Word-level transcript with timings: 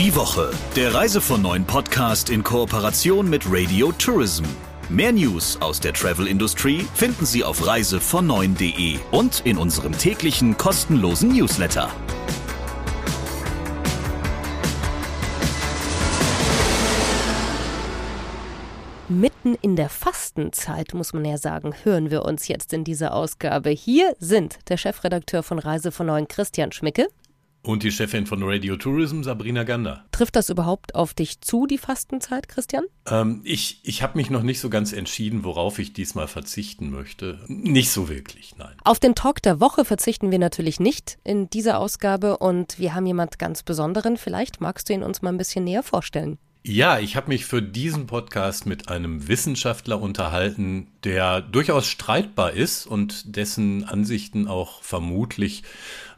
Die 0.00 0.16
Woche, 0.16 0.50
der 0.76 0.94
Reise 0.94 1.20
von 1.20 1.42
neuen 1.42 1.66
Podcast 1.66 2.30
in 2.30 2.42
Kooperation 2.42 3.28
mit 3.28 3.42
Radio 3.46 3.92
Tourism. 3.92 4.44
Mehr 4.88 5.12
News 5.12 5.60
aus 5.60 5.78
der 5.78 5.92
Travel-Industrie 5.92 6.86
finden 6.94 7.26
Sie 7.26 7.44
auf 7.44 7.60
reisevon9.de 7.60 8.98
und 9.10 9.42
in 9.44 9.58
unserem 9.58 9.92
täglichen 9.92 10.56
kostenlosen 10.56 11.36
Newsletter. 11.36 11.90
Mitten 19.10 19.54
in 19.60 19.76
der 19.76 19.90
Fastenzeit, 19.90 20.94
muss 20.94 21.12
man 21.12 21.26
ja 21.26 21.36
sagen, 21.36 21.74
hören 21.82 22.10
wir 22.10 22.24
uns 22.24 22.48
jetzt 22.48 22.72
in 22.72 22.84
dieser 22.84 23.12
Ausgabe. 23.12 23.68
Hier 23.68 24.16
sind 24.18 24.60
der 24.70 24.78
Chefredakteur 24.78 25.42
von 25.42 25.58
Reise 25.58 25.92
von 25.92 26.06
Neuen, 26.06 26.26
Christian 26.26 26.72
Schmicke. 26.72 27.08
Und 27.62 27.82
die 27.82 27.92
Chefin 27.92 28.26
von 28.26 28.42
Radio 28.42 28.76
Tourism, 28.76 29.22
Sabrina 29.22 29.64
Gander. 29.64 30.04
Trifft 30.12 30.36
das 30.36 30.48
überhaupt 30.48 30.94
auf 30.94 31.12
dich 31.12 31.42
zu, 31.42 31.66
die 31.66 31.76
Fastenzeit, 31.76 32.48
Christian? 32.48 32.84
Ähm, 33.06 33.42
ich 33.44 33.80
ich 33.82 34.02
habe 34.02 34.16
mich 34.16 34.30
noch 34.30 34.42
nicht 34.42 34.60
so 34.60 34.70
ganz 34.70 34.92
entschieden, 34.92 35.44
worauf 35.44 35.78
ich 35.78 35.92
diesmal 35.92 36.26
verzichten 36.26 36.90
möchte. 36.90 37.38
Nicht 37.48 37.90
so 37.90 38.08
wirklich, 38.08 38.56
nein. 38.56 38.74
Auf 38.84 38.98
den 38.98 39.14
Talk 39.14 39.42
der 39.42 39.60
Woche 39.60 39.84
verzichten 39.84 40.30
wir 40.30 40.38
natürlich 40.38 40.80
nicht 40.80 41.18
in 41.22 41.50
dieser 41.50 41.78
Ausgabe 41.78 42.38
und 42.38 42.78
wir 42.78 42.94
haben 42.94 43.06
jemand 43.06 43.38
ganz 43.38 43.62
Besonderen. 43.62 44.16
Vielleicht 44.16 44.60
magst 44.60 44.88
du 44.88 44.94
ihn 44.94 45.02
uns 45.02 45.20
mal 45.20 45.30
ein 45.30 45.38
bisschen 45.38 45.64
näher 45.64 45.82
vorstellen. 45.82 46.38
Ja, 46.62 46.98
ich 46.98 47.16
habe 47.16 47.28
mich 47.28 47.46
für 47.46 47.62
diesen 47.62 48.06
Podcast 48.06 48.66
mit 48.66 48.90
einem 48.90 49.28
Wissenschaftler 49.28 49.98
unterhalten, 49.98 50.88
der 51.04 51.40
durchaus 51.40 51.86
streitbar 51.86 52.52
ist 52.52 52.86
und 52.86 53.34
dessen 53.34 53.84
Ansichten 53.84 54.46
auch 54.46 54.82
vermutlich 54.82 55.62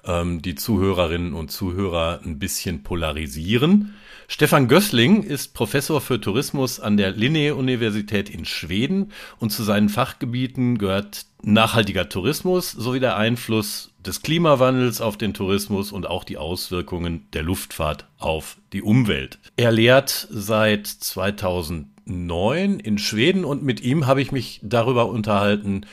ähm, 0.04 0.42
die 0.42 0.54
Zuhörerinnen 0.54 1.32
und 1.32 1.50
Zuhörer 1.50 2.20
ein 2.24 2.38
bisschen 2.38 2.82
polarisieren. 2.82 3.94
Stefan 4.28 4.66
Gößling 4.66 5.24
ist 5.24 5.52
Professor 5.52 6.00
für 6.00 6.20
Tourismus 6.20 6.80
an 6.80 6.96
der 6.96 7.14
Linné-Universität 7.14 8.30
in 8.30 8.44
Schweden 8.44 9.12
und 9.38 9.50
zu 9.50 9.62
seinen 9.62 9.88
Fachgebieten 9.88 10.78
gehört 10.78 11.26
nachhaltiger 11.42 12.08
Tourismus 12.08 12.70
sowie 12.70 13.00
der 13.00 13.16
Einfluss 13.16 13.92
des 13.98 14.22
Klimawandels 14.22 15.00
auf 15.00 15.16
den 15.16 15.34
Tourismus 15.34 15.92
und 15.92 16.06
auch 16.06 16.24
die 16.24 16.38
Auswirkungen 16.38 17.26
der 17.32 17.42
Luftfahrt 17.42 18.06
auf 18.18 18.56
die 18.72 18.82
Umwelt. 18.82 19.38
Er 19.56 19.72
lehrt 19.72 20.28
seit 20.30 20.86
2009 20.86 22.80
in 22.80 22.98
Schweden 22.98 23.44
und 23.44 23.62
mit 23.62 23.82
ihm 23.82 24.06
habe 24.06 24.22
ich 24.22 24.32
mich 24.32 24.60
darüber 24.62 25.08
unterhalten, 25.08 25.84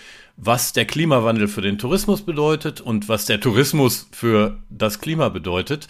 was 0.42 0.72
der 0.72 0.86
Klimawandel 0.86 1.50
für 1.50 1.62
den 1.62 1.78
Tourismus 1.78 2.22
bedeutet 2.22 2.80
und 2.80 3.10
was 3.10 3.26
der 3.26 3.42
Tourismus 3.42 4.08
für 4.12 4.58
das 4.70 5.00
Klima 5.00 5.28
bedeutet. 5.30 5.88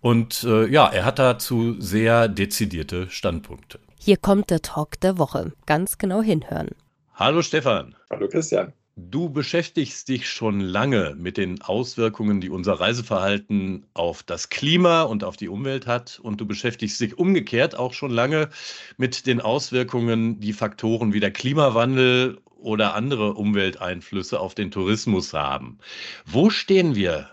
Und 0.00 0.44
äh, 0.44 0.68
ja, 0.68 0.86
er 0.86 1.04
hat 1.04 1.18
dazu 1.18 1.74
sehr 1.80 2.28
dezidierte 2.28 3.10
Standpunkte. 3.10 3.80
Hier 3.98 4.16
kommt 4.16 4.50
der 4.50 4.62
Talk 4.62 5.00
der 5.00 5.18
Woche. 5.18 5.52
Ganz 5.66 5.98
genau 5.98 6.22
hinhören. 6.22 6.68
Hallo 7.14 7.42
Stefan. 7.42 7.96
Hallo 8.10 8.28
Christian. 8.28 8.72
Du 8.94 9.28
beschäftigst 9.28 10.08
dich 10.08 10.28
schon 10.28 10.60
lange 10.60 11.14
mit 11.16 11.36
den 11.36 11.62
Auswirkungen, 11.62 12.40
die 12.40 12.50
unser 12.50 12.74
Reiseverhalten 12.74 13.86
auf 13.94 14.24
das 14.24 14.48
Klima 14.48 15.02
und 15.02 15.22
auf 15.22 15.36
die 15.36 15.48
Umwelt 15.48 15.86
hat. 15.86 16.20
Und 16.20 16.40
du 16.40 16.46
beschäftigst 16.46 17.00
dich 17.00 17.16
umgekehrt 17.16 17.76
auch 17.76 17.92
schon 17.92 18.10
lange 18.10 18.48
mit 18.96 19.26
den 19.26 19.40
Auswirkungen, 19.40 20.40
die 20.40 20.52
Faktoren 20.52 21.12
wie 21.12 21.20
der 21.20 21.30
Klimawandel 21.32 22.38
oder 22.58 22.94
andere 22.94 23.34
Umwelteinflüsse 23.34 24.38
auf 24.38 24.54
den 24.54 24.70
Tourismus 24.70 25.32
haben. 25.32 25.78
Wo 26.26 26.50
stehen 26.50 26.94
wir 26.94 27.30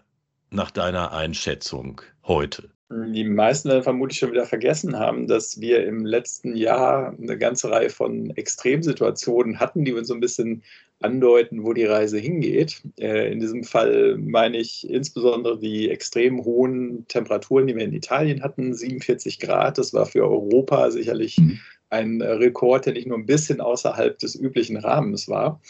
nach 0.51 0.71
deiner 0.71 1.11
Einschätzung 1.11 2.01
heute? 2.23 2.69
Die 2.91 3.23
meisten 3.23 3.69
werden 3.69 3.83
vermutlich 3.83 4.19
schon 4.19 4.31
wieder 4.31 4.45
vergessen 4.45 4.99
haben, 4.99 5.27
dass 5.27 5.59
wir 5.59 5.85
im 5.87 6.05
letzten 6.05 6.55
Jahr 6.55 7.15
eine 7.19 7.35
ganze 7.37 7.71
Reihe 7.71 7.89
von 7.89 8.29
Extremsituationen 8.29 9.59
hatten, 9.59 9.85
die 9.85 9.93
uns 9.93 10.07
so 10.07 10.13
ein 10.13 10.19
bisschen 10.19 10.61
andeuten, 11.01 11.63
wo 11.63 11.73
die 11.73 11.85
Reise 11.85 12.19
hingeht. 12.19 12.83
Äh, 12.99 13.31
in 13.31 13.39
diesem 13.39 13.63
Fall 13.63 14.17
meine 14.17 14.57
ich 14.57 14.87
insbesondere 14.87 15.57
die 15.57 15.89
extrem 15.89 16.45
hohen 16.45 17.05
Temperaturen, 17.07 17.65
die 17.65 17.75
wir 17.75 17.83
in 17.83 17.93
Italien 17.93 18.43
hatten, 18.43 18.73
47 18.73 19.39
Grad. 19.39 19.79
Das 19.79 19.93
war 19.93 20.05
für 20.05 20.23
Europa 20.23 20.91
sicherlich 20.91 21.39
mhm 21.39 21.59
ein 21.89 22.21
Rekord, 22.21 22.85
der 22.85 22.93
nicht 22.93 23.07
nur 23.07 23.17
ein 23.17 23.25
bisschen 23.25 23.61
außerhalb 23.61 24.17
des 24.19 24.35
üblichen 24.35 24.77
Rahmens 24.77 25.27
war. 25.27 25.61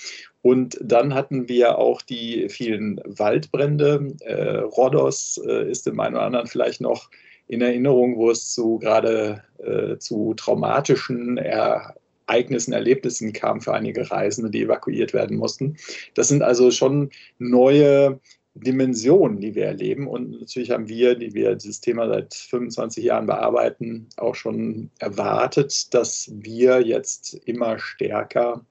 Und 0.41 0.77
dann 0.81 1.13
hatten 1.13 1.49
wir 1.49 1.77
auch 1.77 2.01
die 2.01 2.49
vielen 2.49 3.01
Waldbrände. 3.05 4.15
Äh, 4.21 4.57
Rhodos 4.59 5.41
äh, 5.45 5.69
ist 5.69 5.87
dem 5.87 5.99
einen 5.99 6.15
oder 6.15 6.25
anderen 6.25 6.47
vielleicht 6.47 6.81
noch 6.81 7.09
in 7.47 7.61
Erinnerung, 7.61 8.17
wo 8.17 8.31
es 8.31 8.53
zu 8.53 8.79
gerade 8.79 9.43
äh, 9.57 9.97
zu 9.97 10.33
traumatischen 10.35 11.37
Ereignissen, 11.37 12.73
Erlebnissen 12.73 13.33
kam 13.33 13.61
für 13.61 13.73
einige 13.73 14.09
Reisende, 14.09 14.49
die 14.49 14.63
evakuiert 14.63 15.13
werden 15.13 15.37
mussten. 15.37 15.77
Das 16.15 16.27
sind 16.27 16.41
also 16.41 16.71
schon 16.71 17.11
neue 17.37 18.19
Dimensionen, 18.55 19.39
die 19.39 19.53
wir 19.53 19.65
erleben. 19.65 20.07
Und 20.07 20.39
natürlich 20.39 20.71
haben 20.71 20.87
wir, 20.87 21.15
die 21.15 21.33
wir 21.33 21.55
dieses 21.55 21.81
Thema 21.81 22.07
seit 22.07 22.33
25 22.33 23.03
Jahren 23.03 23.27
bearbeiten, 23.27 24.07
auch 24.17 24.35
schon 24.35 24.89
erwartet, 24.99 25.93
dass 25.93 26.31
wir 26.33 26.81
jetzt 26.81 27.35
immer 27.45 27.77
stärker 27.77 28.65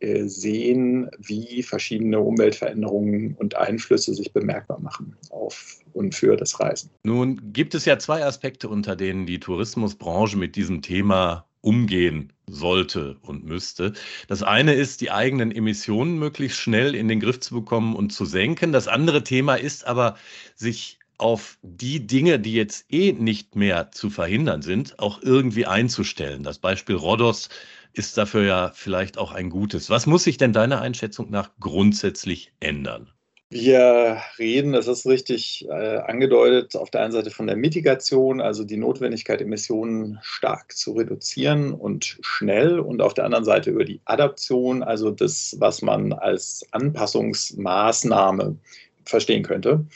äh, 0.00 0.24
sehen, 0.24 1.10
wie 1.18 1.62
verschiedene 1.62 2.20
Umweltveränderungen 2.20 3.34
und 3.34 3.56
Einflüsse 3.56 4.14
sich 4.14 4.32
bemerkbar 4.32 4.80
machen 4.80 5.16
auf 5.30 5.78
und 5.92 6.14
für 6.14 6.36
das 6.36 6.58
Reisen. 6.60 6.90
Nun 7.04 7.52
gibt 7.52 7.74
es 7.74 7.84
ja 7.84 7.98
zwei 7.98 8.24
Aspekte, 8.24 8.68
unter 8.68 8.96
denen 8.96 9.26
die 9.26 9.40
Tourismusbranche 9.40 10.36
mit 10.36 10.56
diesem 10.56 10.82
Thema 10.82 11.46
umgehen 11.60 12.32
sollte 12.48 13.16
und 13.22 13.44
müsste. 13.44 13.92
Das 14.28 14.42
eine 14.42 14.74
ist, 14.74 15.00
die 15.00 15.10
eigenen 15.10 15.50
Emissionen 15.52 16.18
möglichst 16.18 16.58
schnell 16.58 16.94
in 16.94 17.08
den 17.08 17.20
Griff 17.20 17.40
zu 17.40 17.54
bekommen 17.54 17.96
und 17.96 18.12
zu 18.12 18.24
senken. 18.24 18.72
Das 18.72 18.88
andere 18.88 19.24
Thema 19.24 19.54
ist 19.56 19.86
aber, 19.86 20.16
sich 20.54 20.98
auf 21.18 21.58
die 21.62 22.06
Dinge, 22.06 22.38
die 22.38 22.52
jetzt 22.52 22.86
eh 22.92 23.12
nicht 23.12 23.56
mehr 23.56 23.90
zu 23.90 24.10
verhindern 24.10 24.62
sind, 24.62 24.98
auch 24.98 25.22
irgendwie 25.22 25.66
einzustellen. 25.66 26.42
Das 26.42 26.58
Beispiel 26.58 26.96
Rhodos 26.96 27.48
ist 27.92 28.18
dafür 28.18 28.44
ja 28.44 28.72
vielleicht 28.74 29.16
auch 29.18 29.32
ein 29.32 29.50
gutes. 29.50 29.88
Was 29.90 30.06
muss 30.06 30.24
sich 30.24 30.36
denn 30.36 30.52
deiner 30.52 30.82
Einschätzung 30.82 31.30
nach 31.30 31.50
grundsätzlich 31.58 32.52
ändern? 32.60 33.10
Wir 33.48 34.20
reden, 34.38 34.72
das 34.72 34.88
ist 34.88 35.06
richtig 35.06 35.66
äh, 35.68 35.98
angedeutet, 35.98 36.74
auf 36.74 36.90
der 36.90 37.02
einen 37.02 37.12
Seite 37.12 37.30
von 37.30 37.46
der 37.46 37.54
Mitigation, 37.54 38.40
also 38.40 38.64
die 38.64 38.76
Notwendigkeit, 38.76 39.40
Emissionen 39.40 40.18
stark 40.20 40.72
zu 40.72 40.94
reduzieren 40.94 41.72
und 41.72 42.18
schnell, 42.22 42.80
und 42.80 43.00
auf 43.00 43.14
der 43.14 43.24
anderen 43.24 43.44
Seite 43.44 43.70
über 43.70 43.84
die 43.84 44.00
Adaption, 44.04 44.82
also 44.82 45.12
das, 45.12 45.54
was 45.60 45.80
man 45.80 46.12
als 46.12 46.66
Anpassungsmaßnahme 46.72 48.56
verstehen 49.04 49.44
könnte. 49.44 49.86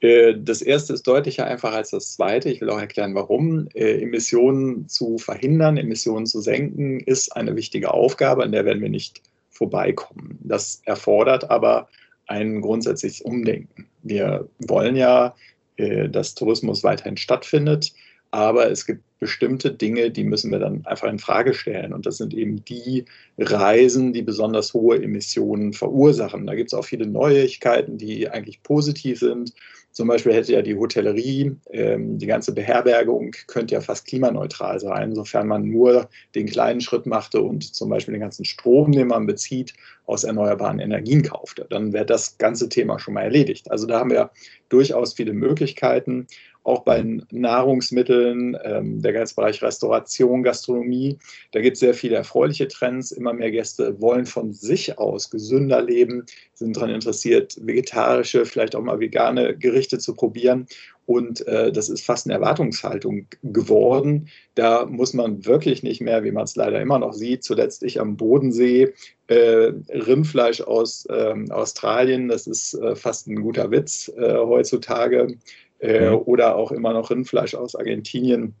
Äh, 0.00 0.34
das 0.38 0.60
erste 0.60 0.92
ist 0.92 1.06
deutlicher 1.06 1.46
einfach 1.46 1.72
als 1.72 1.90
das 1.90 2.12
zweite. 2.12 2.50
Ich 2.50 2.60
will 2.60 2.68
auch 2.68 2.78
erklären, 2.78 3.14
warum. 3.14 3.68
Äh, 3.72 4.02
Emissionen 4.02 4.86
zu 4.86 5.16
verhindern, 5.16 5.78
Emissionen 5.78 6.26
zu 6.26 6.42
senken, 6.42 7.00
ist 7.00 7.34
eine 7.34 7.56
wichtige 7.56 7.94
Aufgabe, 7.94 8.42
an 8.42 8.52
der 8.52 8.66
werden 8.66 8.82
wir 8.82 8.90
nicht 8.90 9.22
vorbeikommen. 9.50 10.38
Das 10.42 10.82
erfordert 10.84 11.50
aber 11.50 11.88
ein 12.28 12.60
grundsätzliches 12.60 13.20
Umdenken. 13.20 13.86
Wir 14.02 14.48
wollen 14.60 14.96
ja, 14.96 15.34
äh, 15.76 16.08
dass 16.08 16.34
Tourismus 16.34 16.84
weiterhin 16.84 17.16
stattfindet, 17.16 17.92
aber 18.30 18.70
es 18.70 18.86
gibt 18.86 19.02
bestimmte 19.18 19.72
Dinge, 19.72 20.10
die 20.10 20.24
müssen 20.24 20.50
wir 20.50 20.58
dann 20.58 20.84
einfach 20.86 21.08
in 21.08 21.18
Frage 21.18 21.54
stellen. 21.54 21.92
Und 21.92 22.06
das 22.06 22.18
sind 22.18 22.34
eben 22.34 22.64
die 22.64 23.04
Reisen, 23.38 24.12
die 24.12 24.22
besonders 24.22 24.74
hohe 24.74 25.02
Emissionen 25.02 25.72
verursachen. 25.72 26.46
Da 26.46 26.54
gibt 26.54 26.68
es 26.68 26.74
auch 26.74 26.84
viele 26.84 27.06
Neuigkeiten, 27.06 27.98
die 27.98 28.28
eigentlich 28.28 28.62
positiv 28.62 29.18
sind. 29.18 29.54
Zum 29.98 30.06
Beispiel 30.06 30.32
hätte 30.32 30.52
ja 30.52 30.62
die 30.62 30.76
Hotellerie, 30.76 31.56
ähm, 31.72 32.18
die 32.18 32.28
ganze 32.28 32.54
Beherbergung 32.54 33.32
könnte 33.48 33.74
ja 33.74 33.80
fast 33.80 34.06
klimaneutral 34.06 34.78
sein, 34.78 35.12
sofern 35.12 35.48
man 35.48 35.64
nur 35.64 36.08
den 36.36 36.46
kleinen 36.46 36.80
Schritt 36.80 37.04
machte 37.04 37.42
und 37.42 37.74
zum 37.74 37.88
Beispiel 37.88 38.12
den 38.12 38.20
ganzen 38.20 38.44
Strom, 38.44 38.92
den 38.92 39.08
man 39.08 39.26
bezieht, 39.26 39.74
aus 40.06 40.22
erneuerbaren 40.22 40.78
Energien 40.78 41.22
kaufte. 41.22 41.66
Dann 41.68 41.92
wäre 41.92 42.06
das 42.06 42.38
ganze 42.38 42.68
Thema 42.68 43.00
schon 43.00 43.14
mal 43.14 43.22
erledigt. 43.22 43.72
Also 43.72 43.88
da 43.88 43.98
haben 43.98 44.10
wir 44.10 44.30
durchaus 44.68 45.14
viele 45.14 45.32
Möglichkeiten 45.32 46.28
auch 46.68 46.84
bei 46.84 47.02
Nahrungsmitteln, 47.30 48.56
ähm, 48.62 49.00
der 49.00 49.12
ganze 49.12 49.34
Bereich 49.34 49.62
Restauration, 49.62 50.42
Gastronomie. 50.42 51.18
Da 51.52 51.60
gibt 51.60 51.74
es 51.74 51.80
sehr 51.80 51.94
viele 51.94 52.16
erfreuliche 52.16 52.68
Trends. 52.68 53.10
Immer 53.10 53.32
mehr 53.32 53.50
Gäste 53.50 54.00
wollen 54.00 54.26
von 54.26 54.52
sich 54.52 54.98
aus 54.98 55.30
gesünder 55.30 55.82
leben, 55.82 56.26
sind 56.54 56.76
daran 56.76 56.90
interessiert, 56.90 57.56
vegetarische, 57.62 58.44
vielleicht 58.44 58.76
auch 58.76 58.82
mal 58.82 59.00
vegane 59.00 59.56
Gerichte 59.56 59.98
zu 59.98 60.14
probieren. 60.14 60.66
Und 61.06 61.46
äh, 61.46 61.72
das 61.72 61.88
ist 61.88 62.04
fast 62.04 62.26
eine 62.26 62.34
Erwartungshaltung 62.34 63.28
geworden. 63.42 64.28
Da 64.54 64.84
muss 64.84 65.14
man 65.14 65.46
wirklich 65.46 65.82
nicht 65.82 66.02
mehr, 66.02 66.22
wie 66.22 66.32
man 66.32 66.44
es 66.44 66.54
leider 66.54 66.82
immer 66.82 66.98
noch 66.98 67.14
sieht, 67.14 67.44
zuletzt 67.44 67.82
ich 67.82 67.98
am 67.98 68.18
Bodensee, 68.18 68.92
äh, 69.28 69.72
Rindfleisch 69.88 70.60
aus 70.60 71.06
äh, 71.06 71.34
Australien, 71.48 72.28
das 72.28 72.46
ist 72.46 72.74
äh, 72.74 72.94
fast 72.94 73.26
ein 73.26 73.40
guter 73.40 73.70
Witz 73.70 74.12
äh, 74.18 74.34
heutzutage 74.36 75.38
äh, 75.78 76.10
mhm. 76.10 76.16
oder 76.24 76.56
auch 76.56 76.72
immer 76.72 76.92
noch 76.92 77.10
Rindfleisch 77.10 77.54
aus 77.54 77.74
Argentinien. 77.74 78.54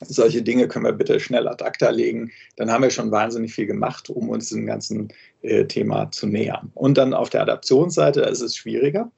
Solche 0.00 0.42
Dinge 0.42 0.68
können 0.68 0.84
wir 0.84 0.92
bitte 0.92 1.20
schnell 1.20 1.46
ad 1.48 1.64
acta 1.64 1.90
legen, 1.90 2.30
dann 2.56 2.70
haben 2.70 2.82
wir 2.82 2.90
schon 2.90 3.10
wahnsinnig 3.10 3.52
viel 3.52 3.66
gemacht, 3.66 4.10
um 4.10 4.28
uns 4.28 4.48
dem 4.48 4.66
ganzen 4.66 5.12
äh, 5.42 5.64
Thema 5.64 6.10
zu 6.10 6.26
nähern. 6.26 6.70
Und 6.74 6.98
dann 6.98 7.14
auf 7.14 7.30
der 7.30 7.42
Adaptionsseite 7.42 8.20
ist 8.22 8.40
es 8.40 8.56
schwieriger, 8.56 9.10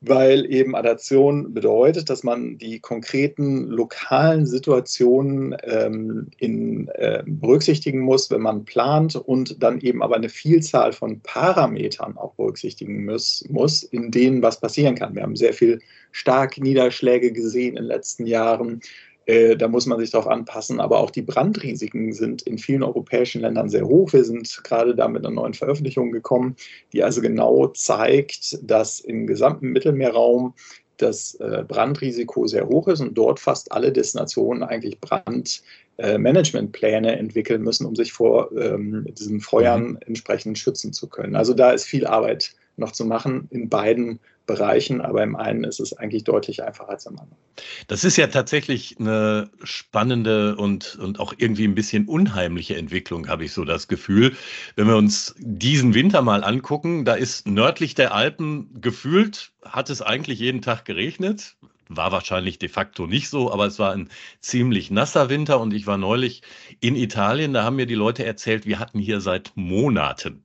weil 0.00 0.50
eben 0.50 0.74
Adaption 0.74 1.52
bedeutet, 1.52 2.08
dass 2.08 2.22
man 2.22 2.56
die 2.56 2.80
konkreten 2.80 3.66
lokalen 3.66 4.46
Situationen 4.46 5.56
ähm, 5.64 6.28
in, 6.38 6.88
äh, 6.94 7.22
berücksichtigen 7.26 8.00
muss, 8.00 8.30
wenn 8.30 8.40
man 8.40 8.64
plant 8.64 9.16
und 9.16 9.62
dann 9.62 9.80
eben 9.80 10.02
aber 10.02 10.16
eine 10.16 10.28
Vielzahl 10.28 10.92
von 10.92 11.20
Parametern 11.20 12.16
auch 12.16 12.34
berücksichtigen 12.34 13.04
muss, 13.04 13.44
muss 13.48 13.82
in 13.82 14.10
denen 14.10 14.40
was 14.40 14.60
passieren 14.60 14.94
kann. 14.94 15.14
Wir 15.14 15.22
haben 15.22 15.36
sehr 15.36 15.52
viel 15.52 15.80
Starkniederschläge 16.12 17.32
gesehen 17.32 17.76
in 17.76 17.82
den 17.82 17.84
letzten 17.84 18.26
Jahren. 18.26 18.80
Äh, 19.28 19.56
da 19.56 19.68
muss 19.68 19.84
man 19.84 19.98
sich 20.00 20.10
darauf 20.10 20.26
anpassen. 20.26 20.80
Aber 20.80 21.00
auch 21.00 21.10
die 21.10 21.20
Brandrisiken 21.22 22.14
sind 22.14 22.40
in 22.42 22.58
vielen 22.58 22.82
europäischen 22.82 23.42
Ländern 23.42 23.68
sehr 23.68 23.86
hoch. 23.86 24.14
Wir 24.14 24.24
sind 24.24 24.64
gerade 24.64 24.96
da 24.96 25.06
mit 25.06 25.24
einer 25.24 25.34
neuen 25.34 25.52
Veröffentlichung 25.52 26.12
gekommen, 26.12 26.56
die 26.94 27.04
also 27.04 27.20
genau 27.20 27.66
zeigt, 27.68 28.58
dass 28.62 29.00
im 29.00 29.26
gesamten 29.26 29.68
Mittelmeerraum 29.68 30.54
das 30.96 31.34
äh, 31.34 31.62
Brandrisiko 31.68 32.46
sehr 32.46 32.66
hoch 32.68 32.88
ist 32.88 33.00
und 33.00 33.18
dort 33.18 33.38
fast 33.38 33.70
alle 33.70 33.92
Destinationen 33.92 34.62
eigentlich 34.62 34.98
Brandmanagementpläne 34.98 37.18
entwickeln 37.18 37.60
müssen, 37.62 37.84
um 37.86 37.94
sich 37.94 38.14
vor 38.14 38.50
ähm, 38.56 39.06
diesen 39.10 39.40
Feuern 39.40 39.90
mhm. 39.90 39.98
entsprechend 40.06 40.58
schützen 40.58 40.94
zu 40.94 41.06
können. 41.06 41.36
Also 41.36 41.52
da 41.52 41.72
ist 41.72 41.84
viel 41.84 42.06
Arbeit 42.06 42.54
noch 42.76 42.92
zu 42.92 43.04
machen 43.04 43.46
in 43.50 43.68
beiden 43.68 44.20
Bereichen, 44.48 45.00
aber 45.00 45.22
im 45.22 45.36
einen 45.36 45.62
ist 45.62 45.78
es 45.78 45.92
eigentlich 45.92 46.24
deutlich 46.24 46.64
einfacher 46.64 46.88
als 46.88 47.06
im 47.06 47.18
anderen. 47.18 47.38
Das 47.86 48.02
ist 48.02 48.16
ja 48.16 48.26
tatsächlich 48.26 48.96
eine 48.98 49.50
spannende 49.62 50.56
und, 50.56 50.96
und 50.96 51.20
auch 51.20 51.34
irgendwie 51.36 51.64
ein 51.64 51.76
bisschen 51.76 52.06
unheimliche 52.06 52.76
Entwicklung, 52.76 53.28
habe 53.28 53.44
ich 53.44 53.52
so 53.52 53.64
das 53.64 53.86
Gefühl. 53.86 54.34
Wenn 54.74 54.88
wir 54.88 54.96
uns 54.96 55.36
diesen 55.38 55.94
Winter 55.94 56.22
mal 56.22 56.42
angucken, 56.42 57.04
da 57.04 57.14
ist 57.14 57.46
nördlich 57.46 57.94
der 57.94 58.12
Alpen 58.12 58.80
gefühlt, 58.80 59.52
hat 59.64 59.90
es 59.90 60.02
eigentlich 60.02 60.40
jeden 60.40 60.62
Tag 60.62 60.84
geregnet. 60.84 61.56
War 61.90 62.10
wahrscheinlich 62.10 62.58
de 62.58 62.68
facto 62.68 63.06
nicht 63.06 63.28
so, 63.28 63.52
aber 63.52 63.66
es 63.66 63.78
war 63.78 63.92
ein 63.92 64.08
ziemlich 64.40 64.90
nasser 64.90 65.30
Winter 65.30 65.60
und 65.60 65.72
ich 65.72 65.86
war 65.86 65.98
neulich 65.98 66.42
in 66.80 66.96
Italien, 66.96 67.52
da 67.52 67.64
haben 67.64 67.76
mir 67.76 67.86
die 67.86 67.94
Leute 67.94 68.24
erzählt, 68.24 68.66
wir 68.66 68.78
hatten 68.78 68.98
hier 68.98 69.20
seit 69.20 69.52
Monaten 69.54 70.42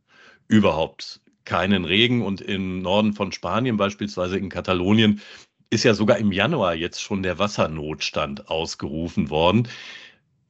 überhaupt 0.47 1.22
keinen 1.45 1.85
Regen 1.85 2.21
und 2.21 2.41
im 2.41 2.81
Norden 2.81 3.13
von 3.13 3.31
Spanien, 3.31 3.77
beispielsweise 3.77 4.37
in 4.37 4.49
Katalonien, 4.49 5.21
ist 5.69 5.83
ja 5.83 5.93
sogar 5.93 6.17
im 6.17 6.31
Januar 6.31 6.75
jetzt 6.75 7.01
schon 7.01 7.23
der 7.23 7.39
Wassernotstand 7.39 8.49
ausgerufen 8.49 9.29
worden. 9.29 9.67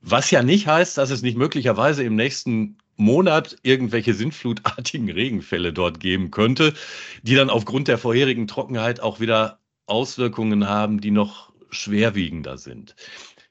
Was 0.02 0.32
ja 0.32 0.44
nicht 0.44 0.68
heißt, 0.68 0.98
dass 0.98 1.10
es 1.10 1.22
nicht 1.22 1.38
möglicherweise 1.38 2.04
im 2.04 2.16
nächsten 2.16 2.78
Monat 2.98 3.56
irgendwelche 3.64 4.14
sintflutartigen 4.14 5.10
Regenfälle 5.10 5.74
dort 5.74 6.00
geben 6.00 6.30
könnte, 6.30 6.74
die 7.24 7.36
dann 7.36 7.50
aufgrund 7.50 7.88
der 7.88 7.98
vorherigen 7.98 8.48
Trockenheit 8.48 9.00
auch 9.00 9.20
wieder 9.20 9.60
Auswirkungen 9.86 10.68
haben, 10.68 11.00
die 11.00 11.12
noch 11.12 11.54
schwerwiegender 11.72 12.58
sind. 12.58 12.96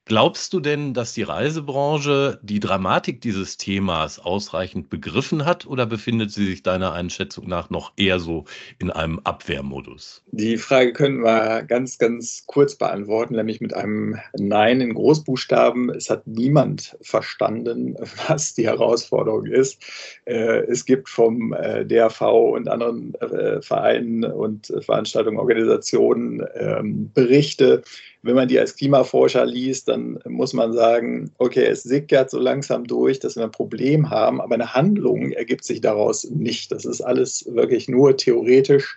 Glaubst 0.05 0.53
du 0.53 0.59
denn, 0.59 0.95
dass 0.95 1.15
die 1.15 1.23
Reisebranche 1.23 2.41
die 2.43 2.59
Dramatik 2.59 3.21
dieses 3.21 3.57
Themas 3.57 4.19
ausreichend 4.19 4.91
begriffen 4.91 5.45
hat 5.45 5.65
oder 5.65 5.87
befindet 5.87 6.33
sie 6.33 6.45
sich 6.45 6.65
deiner 6.65 6.93
Einschätzung 6.93 7.49
nach 7.49 7.71
noch 7.71 7.93
eher 7.97 8.19
so 8.19 8.45
in 8.81 8.91
einem 8.91 9.21
Abwehrmodus? 9.21 10.25
Die 10.33 10.57
Frage 10.57 10.93
können 10.93 11.23
wir 11.23 11.63
ganz, 11.63 11.99
ganz 11.99 12.43
kurz 12.47 12.75
beantworten, 12.75 13.37
nämlich 13.37 13.61
mit 13.61 13.75
einem 13.75 14.19
Nein 14.37 14.81
in 14.81 14.95
Großbuchstaben. 14.95 15.91
Es 15.91 16.11
hat 16.11 16.27
niemand 16.27 16.97
verstanden, 17.01 17.95
was 18.27 18.55
die 18.55 18.67
Herausforderung 18.67 19.47
ist. 19.47 19.81
Äh, 20.25 20.65
es 20.67 20.85
gibt 20.85 21.09
vom 21.09 21.53
äh, 21.53 21.87
DRV 21.87 22.23
und 22.23 22.69
anderen 22.69 23.15
äh, 23.21 23.63
Vereinen 23.63 24.25
und 24.25 24.73
Veranstaltungen, 24.81 25.39
Organisationen 25.39 26.45
ähm, 26.57 27.13
Berichte, 27.15 27.83
wenn 28.23 28.37
man 28.37 28.49
die 28.49 28.59
als 28.59 28.77
Klimaforscher 28.77 29.45
liest, 29.45 29.89
dann 29.89 30.21
muss 30.27 30.53
man 30.53 30.73
sagen, 30.73 31.33
okay, 31.39 31.65
es 31.65 31.83
sickert 31.83 32.31
so 32.31 32.39
langsam 32.39 32.87
durch, 32.87 33.19
dass 33.19 33.37
wir 33.37 33.45
ein 33.45 33.51
Problem 33.51 34.11
haben, 34.11 34.41
aber 34.41 34.55
eine 34.55 34.75
Handlung 34.75 35.33
ergibt 35.33 35.65
sich 35.65 35.81
daraus 35.81 36.25
nicht. 36.31 36.71
Das 36.71 36.85
ist 36.85 37.01
alles 37.01 37.47
wirklich 37.53 37.89
nur 37.89 38.17
theoretisch. 38.17 38.97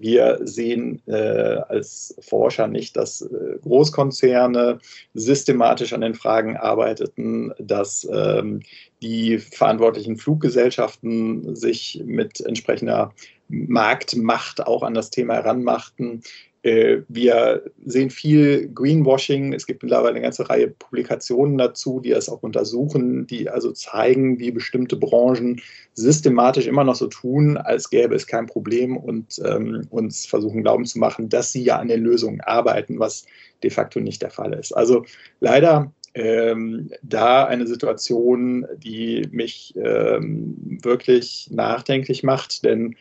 Wir 0.00 0.40
sehen 0.44 1.02
äh, 1.06 1.12
als 1.68 2.16
Forscher 2.20 2.68
nicht, 2.68 2.96
dass 2.96 3.20
äh, 3.20 3.58
Großkonzerne 3.60 4.78
systematisch 5.12 5.92
an 5.92 6.00
den 6.00 6.14
Fragen 6.14 6.56
arbeiteten, 6.56 7.52
dass 7.58 8.08
ähm, 8.10 8.60
die 9.02 9.38
verantwortlichen 9.38 10.16
Fluggesellschaften 10.16 11.54
sich 11.54 12.02
mit 12.06 12.40
entsprechender 12.40 13.12
Marktmacht 13.48 14.66
auch 14.66 14.82
an 14.82 14.94
das 14.94 15.10
Thema 15.10 15.34
heranmachten. 15.34 16.22
Äh, 16.62 16.98
wir 17.08 17.62
sehen 17.86 18.10
viel 18.10 18.68
Greenwashing. 18.74 19.54
Es 19.54 19.66
gibt 19.66 19.82
mittlerweile 19.82 20.10
eine 20.10 20.20
ganze 20.20 20.48
Reihe 20.48 20.68
Publikationen 20.68 21.56
dazu, 21.56 22.00
die 22.00 22.10
das 22.10 22.28
auch 22.28 22.42
untersuchen, 22.42 23.26
die 23.26 23.48
also 23.48 23.72
zeigen, 23.72 24.38
wie 24.38 24.50
bestimmte 24.50 24.96
Branchen 24.96 25.60
systematisch 25.94 26.66
immer 26.66 26.84
noch 26.84 26.96
so 26.96 27.06
tun, 27.06 27.56
als 27.56 27.88
gäbe 27.88 28.14
es 28.14 28.26
kein 28.26 28.46
Problem 28.46 28.96
und 28.96 29.40
ähm, 29.44 29.86
uns 29.90 30.26
versuchen 30.26 30.62
glauben 30.62 30.84
zu 30.84 30.98
machen, 30.98 31.28
dass 31.30 31.52
sie 31.52 31.64
ja 31.64 31.78
an 31.78 31.88
den 31.88 32.02
Lösungen 32.02 32.40
arbeiten, 32.42 32.98
was 32.98 33.24
de 33.62 33.70
facto 33.70 34.00
nicht 34.00 34.20
der 34.20 34.30
Fall 34.30 34.52
ist. 34.52 34.72
Also 34.72 35.04
leider 35.40 35.92
ähm, 36.14 36.90
da 37.02 37.44
eine 37.44 37.66
Situation, 37.66 38.66
die 38.76 39.26
mich 39.30 39.74
ähm, 39.76 40.78
wirklich 40.82 41.48
nachdenklich 41.52 42.22
macht, 42.22 42.64
denn 42.64 42.96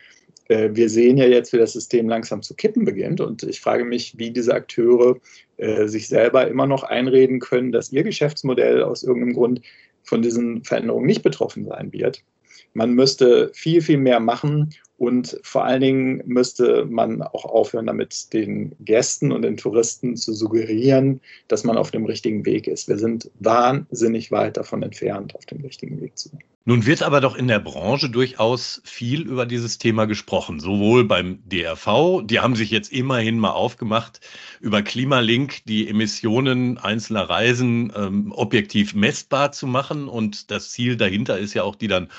wir 0.50 0.90
sehen 0.90 1.18
ja 1.18 1.26
jetzt, 1.26 1.54
wie 1.54 1.58
das 1.58 1.74
System 1.74 2.10
langsam 2.10 2.42
zu 2.42 2.56
kippen 2.56 2.84
beginnt. 2.84 3.22
Und 3.22 3.44
ich 3.44 3.62
frage 3.62 3.86
mich, 3.86 4.18
wie 4.18 4.32
diese 4.32 4.54
Akteure 4.54 5.18
äh, 5.58 5.88
sich 5.88 6.08
selber 6.08 6.48
immer 6.48 6.66
noch 6.66 6.84
einreden 6.84 7.40
können, 7.40 7.72
dass 7.72 7.92
ihr 7.92 8.04
Geschäftsmodell 8.04 8.84
aus 8.84 9.04
irgendeinem 9.04 9.34
Grund 9.34 9.62
von 10.04 10.22
diesen 10.22 10.64
Veränderungen 10.64 11.06
nicht 11.06 11.22
betroffen 11.22 11.66
sein 11.66 11.94
wird. 11.94 12.24
Man 12.74 12.94
müsste 12.94 13.52
viel, 13.54 13.82
viel 13.82 13.98
mehr 13.98 14.20
machen 14.20 14.74
und 15.00 15.40
vor 15.44 15.64
allen 15.64 15.80
Dingen 15.80 16.22
müsste 16.26 16.86
man 16.86 17.22
auch 17.22 17.46
aufhören, 17.46 17.88
damit 17.88 18.34
den 18.34 18.76
Gästen 18.82 19.32
und 19.32 19.44
den 19.44 19.56
Touristen 19.56 20.18
zu 20.18 20.34
suggerieren, 20.34 21.22
dass 21.48 21.64
man 21.64 21.78
auf 21.78 21.90
dem 21.90 22.06
richtigen 22.06 22.46
Weg 22.46 22.68
ist. 22.68 22.90
Wir 22.90 22.98
sind 22.98 23.32
wahnsinnig 23.40 24.30
weit 24.30 24.58
davon 24.58 24.84
entfernt, 24.84 25.36
auf 25.36 25.46
dem 25.46 25.62
richtigen 25.62 26.02
Weg 26.02 26.18
zu 26.18 26.30
sein. 26.30 26.44
Nun 26.66 26.86
wird 26.86 27.02
aber 27.02 27.22
doch 27.22 27.38
in 27.38 27.48
der 27.48 27.60
Branche 27.60 28.10
durchaus 28.10 28.82
viel 28.84 29.22
über 29.22 29.46
dieses 29.46 29.78
Thema 29.78 30.06
gesprochen, 30.06 30.60
sowohl 30.60 31.06
beim 31.06 31.40
DRV, 31.50 32.22
die 32.26 32.42
haben 32.42 32.58
sich 32.58 32.70
jetzt 32.70 32.92
immerhin 32.92 33.40
mal 33.40 33.52
aufgemacht, 33.52 34.20
über 34.60 34.82
Klimalink 34.82 35.64
die 35.64 35.88
Emissionen 35.88 36.78
einzelner 36.78 37.30
Reisen 37.30 37.94
ähm, 37.96 38.34
objektiv 38.34 38.94
messbar 38.94 39.54
zu 39.54 39.66
machen 39.66 40.10
und 40.10 40.52
das 40.52 40.72
Ziel 40.72 40.98
dahinter 40.98 41.40
ist 41.40 41.54
ja 41.54 41.64
auch, 41.64 41.76
die 41.76 41.88
dann 41.88 42.10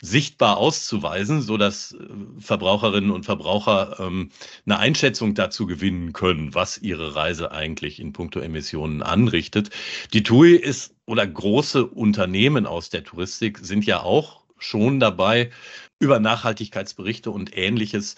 sichtbar 0.00 0.56
auszuweisen, 0.58 1.42
so 1.42 1.56
dass 1.56 1.92
äh, 1.92 1.96
Verbraucherinnen 2.38 3.10
und 3.10 3.24
Verbraucher 3.24 3.96
ähm, 4.00 4.30
eine 4.66 4.78
Einschätzung 4.78 5.34
dazu 5.34 5.66
gewinnen 5.66 6.12
können, 6.12 6.54
was 6.54 6.78
ihre 6.78 7.14
Reise 7.14 7.52
eigentlich 7.52 8.00
in 8.00 8.12
puncto 8.12 8.40
Emissionen 8.40 9.02
anrichtet. 9.02 9.70
Die 10.12 10.22
TUI 10.22 10.54
ist 10.54 10.94
oder 11.06 11.26
große 11.26 11.86
Unternehmen 11.86 12.66
aus 12.66 12.90
der 12.90 13.04
Touristik 13.04 13.58
sind 13.58 13.86
ja 13.86 14.02
auch 14.02 14.42
schon 14.58 15.00
dabei, 15.00 15.50
über 15.98 16.20
Nachhaltigkeitsberichte 16.20 17.30
und 17.30 17.56
ähnliches 17.56 18.16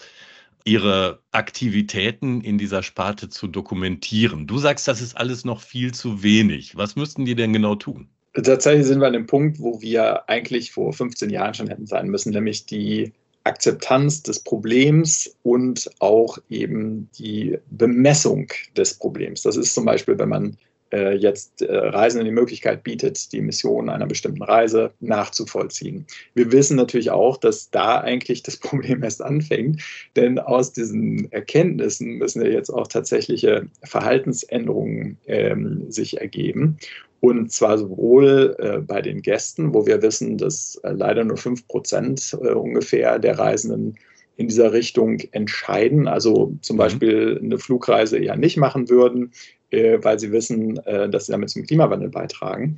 ihre 0.63 1.23
Aktivitäten 1.31 2.41
in 2.41 2.57
dieser 2.57 2.83
Sparte 2.83 3.29
zu 3.29 3.47
dokumentieren. 3.47 4.45
Du 4.45 4.59
sagst, 4.59 4.87
das 4.87 5.01
ist 5.01 5.17
alles 5.17 5.43
noch 5.45 5.61
viel 5.61 5.93
zu 5.93 6.21
wenig. 6.21 6.75
Was 6.75 6.95
müssten 6.95 7.25
die 7.25 7.35
denn 7.35 7.53
genau 7.53 7.75
tun? 7.75 8.09
Tatsächlich 8.33 8.87
sind 8.87 9.01
wir 9.01 9.07
an 9.07 9.13
dem 9.13 9.27
Punkt, 9.27 9.59
wo 9.59 9.81
wir 9.81 10.29
eigentlich 10.29 10.71
vor 10.71 10.93
15 10.93 11.29
Jahren 11.29 11.53
schon 11.53 11.67
hätten 11.67 11.85
sein 11.85 12.07
müssen, 12.07 12.31
nämlich 12.31 12.65
die 12.65 13.11
Akzeptanz 13.43 14.23
des 14.23 14.39
Problems 14.39 15.35
und 15.43 15.89
auch 15.99 16.37
eben 16.49 17.09
die 17.17 17.57
Bemessung 17.71 18.47
des 18.77 18.93
Problems. 18.93 19.41
Das 19.41 19.57
ist 19.57 19.73
zum 19.73 19.83
Beispiel, 19.83 20.17
wenn 20.17 20.29
man 20.29 20.57
äh, 20.91 21.15
jetzt 21.15 21.61
äh, 21.61 21.75
Reisenden 21.75 22.25
die 22.25 22.33
Möglichkeit 22.33 22.83
bietet, 22.83 23.31
die 23.31 23.39
Emissionen 23.39 23.89
einer 23.89 24.07
bestimmten 24.07 24.43
Reise 24.43 24.93
nachzuvollziehen. 24.99 26.05
Wir 26.33 26.51
wissen 26.51 26.75
natürlich 26.75 27.11
auch, 27.11 27.37
dass 27.37 27.69
da 27.71 27.99
eigentlich 27.99 28.43
das 28.43 28.57
Problem 28.59 29.03
erst 29.03 29.21
anfängt, 29.21 29.81
denn 30.15 30.37
aus 30.37 30.73
diesen 30.73 31.31
Erkenntnissen 31.31 32.13
müssen 32.13 32.43
ja 32.43 32.49
jetzt 32.49 32.69
auch 32.69 32.87
tatsächliche 32.87 33.67
Verhaltensänderungen 33.83 35.17
ähm, 35.27 35.89
sich 35.89 36.19
ergeben. 36.19 36.77
Und 37.21 37.51
zwar 37.51 37.77
sowohl 37.77 38.55
äh, 38.59 38.79
bei 38.79 39.01
den 39.01 39.21
Gästen, 39.21 39.73
wo 39.73 39.85
wir 39.85 40.01
wissen, 40.01 40.37
dass 40.37 40.75
äh, 40.83 40.91
leider 40.91 41.23
nur 41.23 41.37
fünf 41.37 41.67
Prozent 41.67 42.35
äh, 42.41 42.49
ungefähr 42.49 43.19
der 43.19 43.37
Reisenden 43.37 43.95
in 44.37 44.47
dieser 44.47 44.73
Richtung 44.73 45.19
entscheiden, 45.31 46.07
also 46.07 46.53
zum 46.61 46.77
mhm. 46.77 46.79
Beispiel 46.79 47.39
eine 47.41 47.59
Flugreise 47.59 48.17
eher 48.17 48.35
nicht 48.35 48.57
machen 48.57 48.89
würden, 48.89 49.31
äh, 49.69 49.99
weil 50.01 50.19
sie 50.19 50.31
wissen, 50.31 50.77
äh, 50.85 51.09
dass 51.09 51.27
sie 51.27 51.31
damit 51.31 51.51
zum 51.51 51.63
Klimawandel 51.63 52.09
beitragen. 52.09 52.77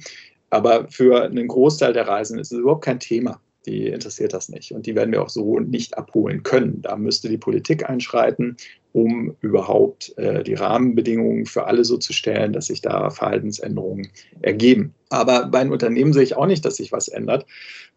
Aber 0.49 0.87
für 0.89 1.23
einen 1.23 1.47
Großteil 1.47 1.93
der 1.93 2.07
Reisenden 2.07 2.41
ist 2.41 2.51
es 2.51 2.59
überhaupt 2.59 2.83
kein 2.83 2.99
Thema. 2.99 3.39
Die 3.65 3.87
interessiert 3.87 4.33
das 4.33 4.49
nicht. 4.49 4.73
Und 4.73 4.85
die 4.85 4.95
werden 4.95 5.11
wir 5.11 5.21
auch 5.21 5.29
so 5.29 5.59
nicht 5.59 5.97
abholen 5.97 6.43
können. 6.43 6.81
Da 6.81 6.97
müsste 6.97 7.29
die 7.29 7.37
Politik 7.37 7.89
einschreiten, 7.89 8.57
um 8.91 9.35
überhaupt 9.41 10.13
äh, 10.17 10.43
die 10.43 10.53
Rahmenbedingungen 10.53 11.45
für 11.45 11.65
alle 11.65 11.85
so 11.85 11.97
zu 11.97 12.13
stellen, 12.13 12.53
dass 12.53 12.67
sich 12.67 12.81
da 12.81 13.09
Verhaltensänderungen 13.09 14.09
ergeben. 14.41 14.93
Aber 15.09 15.45
bei 15.47 15.63
den 15.63 15.71
Unternehmen 15.71 16.13
sehe 16.13 16.23
ich 16.23 16.35
auch 16.35 16.45
nicht, 16.45 16.65
dass 16.65 16.77
sich 16.77 16.91
was 16.91 17.07
ändert. 17.07 17.45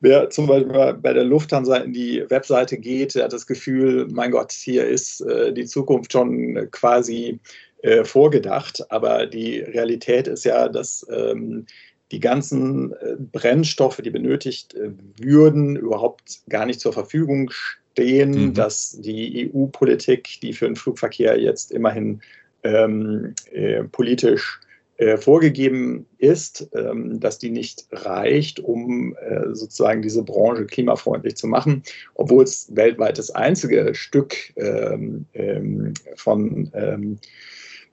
Wer 0.01 0.31
zum 0.31 0.47
Beispiel 0.47 0.95
bei 0.95 1.13
der 1.13 1.25
Lufthansa 1.25 1.77
in 1.77 1.93
die 1.93 2.25
Webseite 2.29 2.79
geht, 2.79 3.15
der 3.15 3.25
hat 3.25 3.33
das 3.33 3.47
Gefühl, 3.47 4.07
mein 4.11 4.31
Gott, 4.31 4.53
hier 4.53 4.87
ist 4.87 5.21
äh, 5.23 5.53
die 5.53 5.67
Zukunft 5.67 6.13
schon 6.13 6.69
quasi 6.71 7.41
äh, 7.83 8.05
vorgedacht. 8.05 8.85
Aber 8.91 9.27
die 9.27 9.61
Realität 9.61 10.29
ist 10.29 10.45
ja, 10.45 10.69
dass 10.69 11.07
ähm, 11.11 11.67
die 12.13 12.21
ganzen 12.21 12.93
äh, 12.93 13.17
Brennstoffe, 13.19 13.99
die 13.99 14.11
benötigt 14.11 14.75
äh, 14.75 14.91
würden, 15.19 15.77
überhaupt 15.77 16.41
gar 16.49 16.67
nicht 16.67 16.81
zur 16.81 16.93
Verfügung 16.93 17.51
stehen, 17.51 18.31
mhm. 18.31 18.55
dass 18.55 18.93
die 19.01 19.51
EU-Politik, 19.53 20.39
die 20.43 20.53
für 20.53 20.67
den 20.67 20.77
Flugverkehr 20.77 21.41
jetzt 21.41 21.73
immerhin 21.73 22.21
ähm, 22.63 23.35
äh, 23.53 23.85
politisch 23.85 24.61
äh, 24.99 25.19
vorgegeben 25.19 26.07
ist, 26.19 26.71
ähm, 26.75 27.21
dass 27.21 27.39
die 27.39 27.51
nicht 27.51 27.87
reicht, 27.93 28.61
um 28.61 29.15
äh, 29.17 29.55
sozusagen 29.55 30.01
diese 30.01 30.23
Branche 30.23 30.65
klimafreundlich 30.65 31.37
zu 31.37 31.47
machen, 31.49 31.83
obwohl 32.15 32.45
es 32.45 32.75
weltweit 32.75 33.19
das 33.19 33.31
einzige 33.31 33.95
Stück 33.95 34.35
ähm, 34.57 35.27
ähm 35.35 35.93
von 36.17 36.71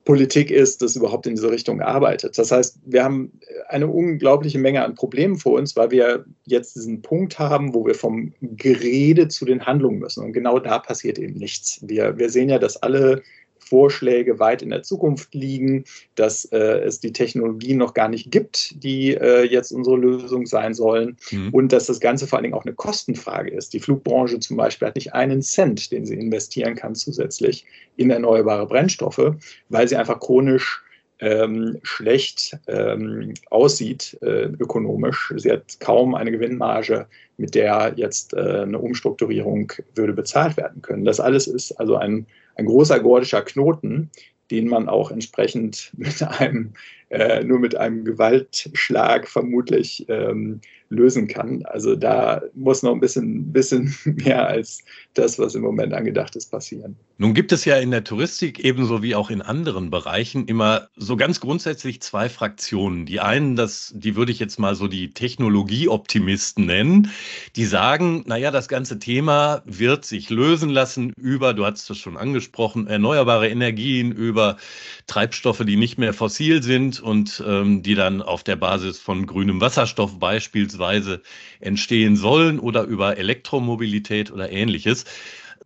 Politik 0.06 0.52
ist, 0.52 0.82
das 0.82 0.96
überhaupt 0.96 1.28
in 1.28 1.36
diese 1.36 1.50
Richtung 1.50 1.82
arbeitet. 1.82 2.38
Das 2.38 2.52
heißt, 2.52 2.80
wir 2.86 3.04
haben 3.04 3.32
eine 3.70 3.88
unglaubliche 3.88 4.60
Menge 4.60 4.84
an 4.84 4.96
Problemen 4.96 5.38
vor 5.38 5.54
uns, 5.54 5.76
weil 5.78 5.92
wir 5.92 6.26
jetzt 6.46 6.76
diesen 6.76 7.02
Punkt 7.02 7.40
haben, 7.40 7.74
wo 7.74 7.86
wir 7.86 7.96
vom 7.96 8.34
Gerede 8.42 9.30
zu 9.30 9.46
den 9.46 9.66
Handlungen 9.66 10.00
müssen. 10.00 10.24
Und 10.24 10.34
genau 10.34 10.60
da 10.60 10.80
passiert 10.80 11.20
eben 11.20 11.36
nichts. 11.36 11.80
Wir, 11.82 12.18
wir 12.18 12.30
sehen 12.30 12.50
ja, 12.50 12.60
dass 12.60 12.82
alle 12.84 13.24
Vorschläge 13.74 14.38
weit 14.38 14.62
in 14.62 14.70
der 14.70 14.84
Zukunft 14.84 15.34
liegen, 15.34 15.86
dass 16.14 16.46
äh, 16.46 16.58
es 16.58 17.00
die 17.00 17.12
Technologien 17.12 17.80
noch 17.80 17.96
gar 17.96 18.08
nicht 18.08 18.30
gibt, 18.30 18.84
die 18.84 19.16
äh, 19.16 19.46
jetzt 19.46 19.72
unsere 19.72 19.98
Lösung 19.98 20.46
sein 20.46 20.76
sollen 20.76 21.18
mhm. 21.32 21.50
und 21.50 21.74
dass 21.74 21.88
das 21.88 22.00
Ganze 22.00 22.28
vor 22.28 22.38
allen 22.38 22.44
Dingen 22.44 22.54
auch 22.54 22.66
eine 22.66 22.76
Kostenfrage 22.76 23.50
ist. 23.50 23.74
Die 23.74 23.80
Flugbranche 23.80 24.40
zum 24.40 24.58
Beispiel 24.58 24.90
hat 24.90 24.96
nicht 24.96 25.16
einen 25.16 25.42
Cent, 25.42 25.92
den 25.92 26.06
sie 26.06 26.14
investieren 26.14 26.76
kann 26.76 26.94
zusätzlich 26.94 27.66
in 27.98 28.12
erneuerbare 28.12 28.68
Brennstoffe, 28.68 29.34
weil 29.70 29.88
sie 29.88 29.96
einfach 29.96 30.20
chronisch 30.20 30.84
ähm, 31.20 31.80
schlecht 31.82 32.56
ähm, 32.68 33.34
aussieht 33.50 34.20
äh, 34.22 34.50
ökonomisch. 34.60 35.34
Sie 35.38 35.52
hat 35.52 35.80
kaum 35.80 36.14
eine 36.14 36.30
Gewinnmarge, 36.30 37.08
mit 37.38 37.56
der 37.56 37.94
jetzt 37.96 38.36
äh, 38.36 38.62
eine 38.62 38.78
Umstrukturierung 38.78 39.72
würde 39.96 40.14
bezahlt 40.14 40.58
werden 40.58 40.84
können. 40.84 41.06
Das 41.06 41.20
alles 41.20 41.48
ist 41.48 41.72
also 41.80 41.96
ein 41.96 42.28
ein 42.56 42.66
großer 42.66 43.00
gordischer 43.00 43.42
Knoten, 43.42 44.10
den 44.52 44.68
man 44.68 44.90
auch 44.90 45.12
entsprechend 45.12 45.92
mit 45.98 46.22
einem, 46.22 46.74
äh, 47.14 47.44
nur 47.44 47.60
mit 47.60 47.76
einem 47.76 48.04
Gewaltschlag 48.04 49.28
vermutlich 49.28 50.06
ähm, 50.10 50.62
lösen 50.94 51.28
kann. 51.28 51.64
Also 51.66 51.96
da 51.96 52.42
muss 52.54 52.84
noch 52.84 52.94
ein 52.94 53.00
bisschen, 53.00 53.52
bisschen 53.52 53.94
mehr 54.06 54.48
als 54.48 54.84
das, 55.14 55.38
was 55.38 55.56
im 55.56 55.62
Moment 55.62 55.94
angedacht 55.94 56.36
ist, 56.36 56.50
passieren. 56.50 56.96
Nun 57.18 57.34
gibt 57.34 57.52
es 57.52 57.66
ja 57.66 57.78
in 57.78 57.92
der 57.92 58.04
Touristik 58.04 58.60
ebenso 58.60 59.04
wie 59.04 59.16
auch 59.16 59.30
in 59.30 59.42
anderen 59.42 59.92
Bereichen 59.92 60.48
immer 60.48 60.88
so 60.96 61.16
ganz 61.16 61.40
grundsätzlich 61.40 62.02
zwei 62.02 62.30
Fraktionen. 62.30 63.06
Die 63.06 63.20
einen, 63.20 63.56
das, 63.56 63.94
die 63.96 64.16
würde 64.16 64.32
ich 64.32 64.40
jetzt 64.40 64.60
mal 64.60 64.76
so 64.76 64.88
die 64.88 65.12
Technologieoptimisten 65.12 66.66
nennen, 66.66 67.12
die 67.56 67.66
sagen, 67.66 68.24
naja, 68.26 68.50
das 68.50 68.68
ganze 68.68 68.98
Thema 68.98 69.62
wird 69.66 70.06
sich 70.06 70.30
lösen 70.30 70.70
lassen 70.70 71.14
über, 71.16 71.54
du 71.54 71.66
hast 71.66 71.90
es 71.90 71.98
schon 71.98 72.18
angesprochen, 72.18 72.88
erneuerbare 72.88 73.50
Energien, 73.50 74.12
über 74.12 74.58
Treibstoffe, 75.06 75.64
die 75.66 75.76
nicht 75.76 75.98
mehr 75.98 76.14
fossil 76.14 76.64
sind 76.64 77.03
und 77.04 77.44
ähm, 77.46 77.84
die 77.84 77.96
dann 77.96 78.22
auf 78.22 78.44
der 78.44 78.56
Basis 78.56 79.00
von 79.00 79.28
grünem 79.28 79.62
Wasserstoff 79.62 80.18
beispielsweise 80.18 81.22
entstehen 81.60 82.16
sollen 82.16 82.60
oder 82.60 82.84
über 82.84 83.18
Elektromobilität 83.18 84.32
oder 84.32 84.52
ähnliches 84.52 85.06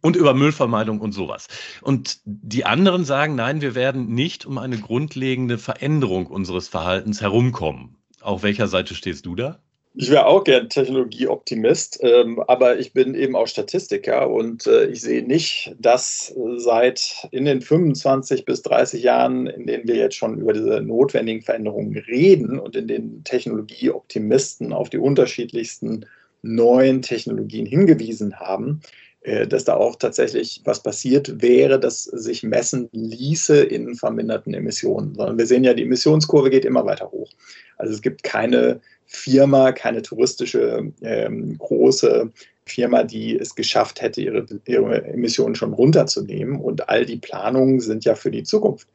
und 0.02 0.16
über 0.16 0.34
Müllvermeidung 0.34 1.00
und 1.00 1.12
sowas. 1.12 1.48
Und 1.82 2.20
die 2.26 2.66
anderen 2.66 3.06
sagen, 3.06 3.36
nein, 3.36 3.62
wir 3.62 3.76
werden 3.76 4.14
nicht 4.14 4.46
um 4.46 4.58
eine 4.58 4.78
grundlegende 4.78 5.58
Veränderung 5.58 6.28
unseres 6.28 6.68
Verhaltens 6.68 7.22
herumkommen. 7.22 7.96
Auf 8.22 8.44
welcher 8.44 8.68
Seite 8.68 8.96
stehst 8.96 9.26
du 9.26 9.36
da? 9.36 9.60
Ich 10.00 10.12
wäre 10.12 10.28
auch 10.28 10.44
gern 10.44 10.70
Technologieoptimist, 10.70 12.02
ähm, 12.04 12.40
aber 12.42 12.78
ich 12.78 12.94
bin 12.94 13.16
eben 13.16 13.36
auch 13.36 13.48
Statistiker 13.48 14.30
und 14.30 14.68
äh, 14.68 14.86
ich 14.86 15.02
sehe 15.02 15.26
nicht, 15.26 15.76
dass 15.80 16.36
seit 16.58 17.28
in 17.32 17.46
den 17.46 17.62
25 17.62 18.46
bis 18.46 18.62
30 18.62 19.02
Jahren, 19.02 19.48
in 19.48 19.66
denen 19.66 19.88
wir 19.88 19.96
jetzt 19.96 20.16
schon 20.16 20.40
über 20.40 20.54
diese 20.54 20.82
notwendigen 20.82 21.42
Veränderungen 21.42 21.98
reden 21.98 22.60
und 22.60 22.76
in 22.76 22.88
denen 22.88 23.24
Technologieoptimisten 23.24 24.72
auf 24.72 24.92
die 24.92 25.00
unterschiedlichsten 25.00 26.06
neuen 26.44 27.02
Technologien 27.02 27.66
hingewiesen 27.66 28.40
haben, 28.40 28.82
äh, 29.22 29.48
dass 29.48 29.66
da 29.66 29.78
auch 29.78 29.96
tatsächlich 29.96 30.62
was 30.64 30.84
passiert 30.84 31.42
wäre, 31.42 31.80
das 31.80 32.04
sich 32.04 32.44
messen 32.44 32.88
ließe 32.92 33.64
in 33.64 33.96
verminderten 33.96 34.54
Emissionen. 34.54 35.16
Sondern 35.16 35.40
wir 35.40 35.48
sehen 35.48 35.64
ja, 35.64 35.74
die 35.74 35.84
Emissionskurve 35.84 36.52
geht 36.52 36.66
immer 36.66 36.86
weiter 36.86 37.10
hoch. 37.12 37.32
Also 37.78 37.94
es 37.94 38.04
gibt 38.04 38.22
keine 38.22 38.80
Firma, 39.08 39.72
keine 39.72 40.02
touristische 40.02 40.92
ähm, 41.02 41.58
große 41.58 42.32
Firma, 42.66 43.04
die 43.04 43.38
es 43.38 43.56
geschafft 43.56 44.02
hätte, 44.02 44.22
ihre, 44.22 44.46
ihre 44.66 45.06
Emissionen 45.06 45.56
schon 45.56 45.74
runterzunehmen. 45.74 46.60
Und 46.60 46.90
all 46.90 47.06
die 47.06 47.18
Planungen 47.18 47.80
sind 47.80 48.06
ja 48.06 48.16
für 48.16 48.32
die 48.32 48.44
Zukunft. 48.44 48.88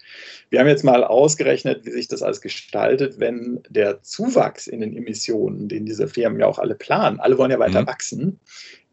Wir 0.50 0.60
haben 0.60 0.68
jetzt 0.68 0.84
mal 0.84 1.02
ausgerechnet, 1.02 1.86
wie 1.86 1.90
sich 1.90 2.08
das 2.08 2.22
alles 2.22 2.42
gestaltet, 2.42 3.18
wenn 3.18 3.62
der 3.70 4.02
Zuwachs 4.02 4.66
in 4.66 4.80
den 4.80 4.94
Emissionen, 4.94 5.68
den 5.68 5.86
diese 5.86 6.06
Firmen 6.06 6.40
ja 6.40 6.46
auch 6.46 6.58
alle 6.58 6.74
planen, 6.74 7.18
alle 7.18 7.38
wollen 7.38 7.50
ja 7.50 7.58
weiter 7.58 7.82
mhm. 7.82 7.86
wachsen, 7.86 8.40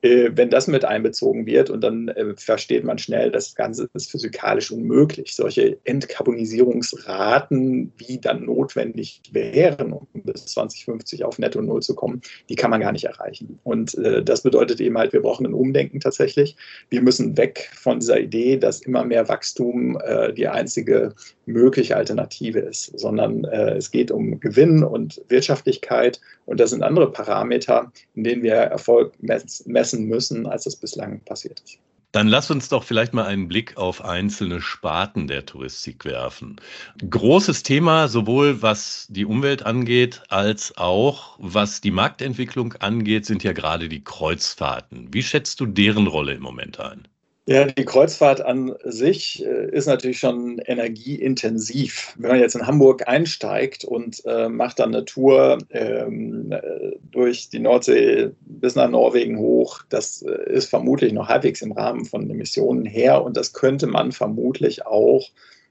wenn 0.02 0.50
das 0.50 0.68
mit 0.68 0.86
einbezogen 0.86 1.46
wird 1.46 1.70
und 1.70 1.82
dann 1.82 2.08
äh, 2.10 2.34
versteht 2.36 2.84
man 2.84 2.98
schnell, 2.98 3.32
das 3.32 3.56
Ganze 3.56 3.90
ist 3.94 4.12
physikalisch 4.12 4.72
unmöglich. 4.72 5.36
Solche 5.36 5.78
Entkarbonisierungsraten, 5.84 7.92
wie 7.98 8.20
dann 8.20 8.46
notwendig 8.46 9.22
wären, 9.32 9.94
um 9.94 10.08
bis 10.14 10.46
2050 10.48 11.26
auf 11.26 11.40
Netto 11.40 11.62
Null 11.62 11.82
zu 11.82 11.96
kommen, 11.96 12.22
die 12.48 12.56
kann 12.56 12.72
man 12.72 12.82
gar 12.82 12.92
nicht 12.92 13.06
erreichen. 13.06 13.60
Und 13.64 13.98
äh, 13.98 14.24
das 14.24 14.44
bedeutet 14.44 14.80
eben 14.80 14.98
halt, 14.98 15.14
wir 15.14 15.22
brauchen 15.22 15.46
ein 15.46 15.54
Umdenken 15.54 16.00
tatsächlich. 16.00 16.56
Wir 16.90 17.02
müssen 17.02 17.38
weg 17.38 17.70
von 17.74 18.00
dieser 18.00 18.20
Idee, 18.20 18.58
dass 18.58 18.82
immer 18.82 19.04
mehr 19.04 19.28
Wachstum 19.28 20.00
äh, 20.04 20.34
die 20.34 20.48
einzige 20.48 21.14
mögliche 21.46 21.98
Alternative 21.98 22.60
ist, 22.60 22.98
sondern 22.98 23.44
äh, 23.46 23.76
es 23.76 23.92
geht 23.92 24.12
um 24.12 24.40
Gewinn 24.40 24.84
und 24.84 25.22
Wirtschaftlichkeit 25.28 26.22
und 26.50 26.60
das 26.60 26.72
sind 26.72 26.82
andere 26.82 27.12
Parameter, 27.12 27.92
in 28.16 28.24
denen 28.24 28.42
wir 28.42 28.54
Erfolg 28.54 29.14
messen 29.20 30.08
müssen, 30.08 30.48
als 30.48 30.66
es 30.66 30.76
bislang 30.76 31.20
passiert 31.22 31.62
ist. 31.64 31.78
Dann 32.12 32.28
lass 32.28 32.50
uns 32.50 32.70
doch 32.70 32.84
vielleicht 32.84 33.14
mal 33.14 33.26
einen 33.26 33.48
Blick 33.48 33.78
auf 33.78 34.04
einzelne 34.04 34.60
Sparten 34.60 35.28
der 35.28 35.46
Touristik 35.46 36.06
werfen. 36.06 36.60
Großes 37.08 37.62
Thema, 37.62 38.08
sowohl 38.08 38.64
was 38.64 39.06
die 39.12 39.26
Umwelt 39.26 39.64
angeht, 39.64 40.24
als 40.30 40.76
auch 40.76 41.38
was 41.38 41.82
die 41.82 41.92
Marktentwicklung 41.92 42.74
angeht, 42.80 43.28
sind 43.28 43.44
ja 43.44 43.54
gerade 43.54 43.88
die 43.88 44.04
Kreuzfahrten. 44.04 45.14
Wie 45.14 45.22
schätzt 45.22 45.60
du 45.60 45.68
deren 45.68 46.08
Rolle 46.08 46.34
im 46.34 46.42
Moment 46.42 46.80
ein? 46.80 47.08
Ja, 47.50 47.66
die 47.66 47.84
Kreuzfahrt 47.84 48.42
an 48.42 48.76
sich 48.84 49.44
äh, 49.44 49.72
ist 49.72 49.88
natürlich 49.88 50.20
schon 50.20 50.60
energieintensiv. 50.60 52.14
Wenn 52.20 52.30
man 52.30 52.40
jetzt 52.40 52.54
in 52.54 52.68
Hamburg 52.68 53.08
einsteigt 53.08 53.84
und 53.84 54.24
äh, 54.28 54.48
macht 54.50 54.78
dann 54.78 54.94
eine 54.94 55.04
Tour 55.04 55.58
ähm, 55.72 56.52
äh, 56.52 56.92
durch 57.10 57.50
die 57.50 57.58
Nordsee 57.58 58.30
bis 58.42 58.76
nach 58.76 58.88
Norwegen 58.88 59.40
hoch, 59.40 59.82
das 59.90 60.22
äh, 60.22 60.52
ist 60.52 60.70
vermutlich 60.70 61.12
noch 61.12 61.28
halbwegs 61.28 61.64
im 61.64 61.72
Rahmen 61.72 62.06
von 62.06 62.30
Emissionen 62.30 62.86
her 62.86 63.24
und 63.24 63.36
das 63.36 63.54
könnte 63.54 63.88
man 63.88 64.12
vermutlich 64.12 64.86
auch 64.86 65.28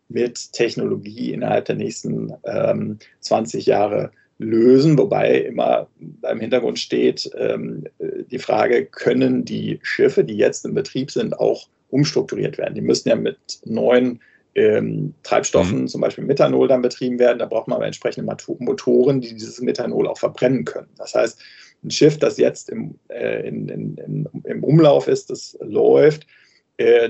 mit 0.08 0.52
Technologie 0.52 1.32
innerhalb 1.32 1.66
der 1.66 1.76
nächsten 1.76 2.34
ähm, 2.42 2.98
20 3.20 3.66
Jahre 3.66 4.10
lösen, 4.38 4.96
wobei 4.96 5.38
immer 5.40 5.88
im 6.30 6.40
Hintergrund 6.40 6.78
steht 6.78 7.30
ähm, 7.36 7.84
die 8.30 8.38
Frage, 8.38 8.86
können 8.86 9.44
die 9.44 9.80
Schiffe, 9.82 10.24
die 10.24 10.36
jetzt 10.36 10.64
in 10.64 10.74
Betrieb 10.74 11.10
sind, 11.10 11.38
auch 11.38 11.68
umstrukturiert 11.90 12.56
werden? 12.58 12.74
Die 12.74 12.80
müssen 12.80 13.08
ja 13.08 13.16
mit 13.16 13.38
neuen 13.64 14.20
ähm, 14.54 15.14
Treibstoffen, 15.22 15.82
mhm. 15.82 15.88
zum 15.88 16.00
Beispiel 16.00 16.24
Methanol, 16.24 16.68
dann 16.68 16.82
betrieben 16.82 17.18
werden. 17.18 17.38
Da 17.38 17.46
braucht 17.46 17.68
man 17.68 17.76
aber 17.76 17.86
entsprechende 17.86 18.32
Motoren, 18.58 19.20
die 19.20 19.34
dieses 19.34 19.60
Methanol 19.60 20.06
auch 20.06 20.18
verbrennen 20.18 20.64
können. 20.64 20.88
Das 20.96 21.14
heißt, 21.14 21.40
ein 21.84 21.90
Schiff, 21.90 22.18
das 22.18 22.38
jetzt 22.38 22.70
im, 22.70 22.94
äh, 23.08 23.46
in, 23.46 23.68
in, 23.68 23.96
in, 23.98 24.28
im 24.44 24.64
Umlauf 24.64 25.08
ist, 25.08 25.30
das 25.30 25.56
läuft, 25.60 26.26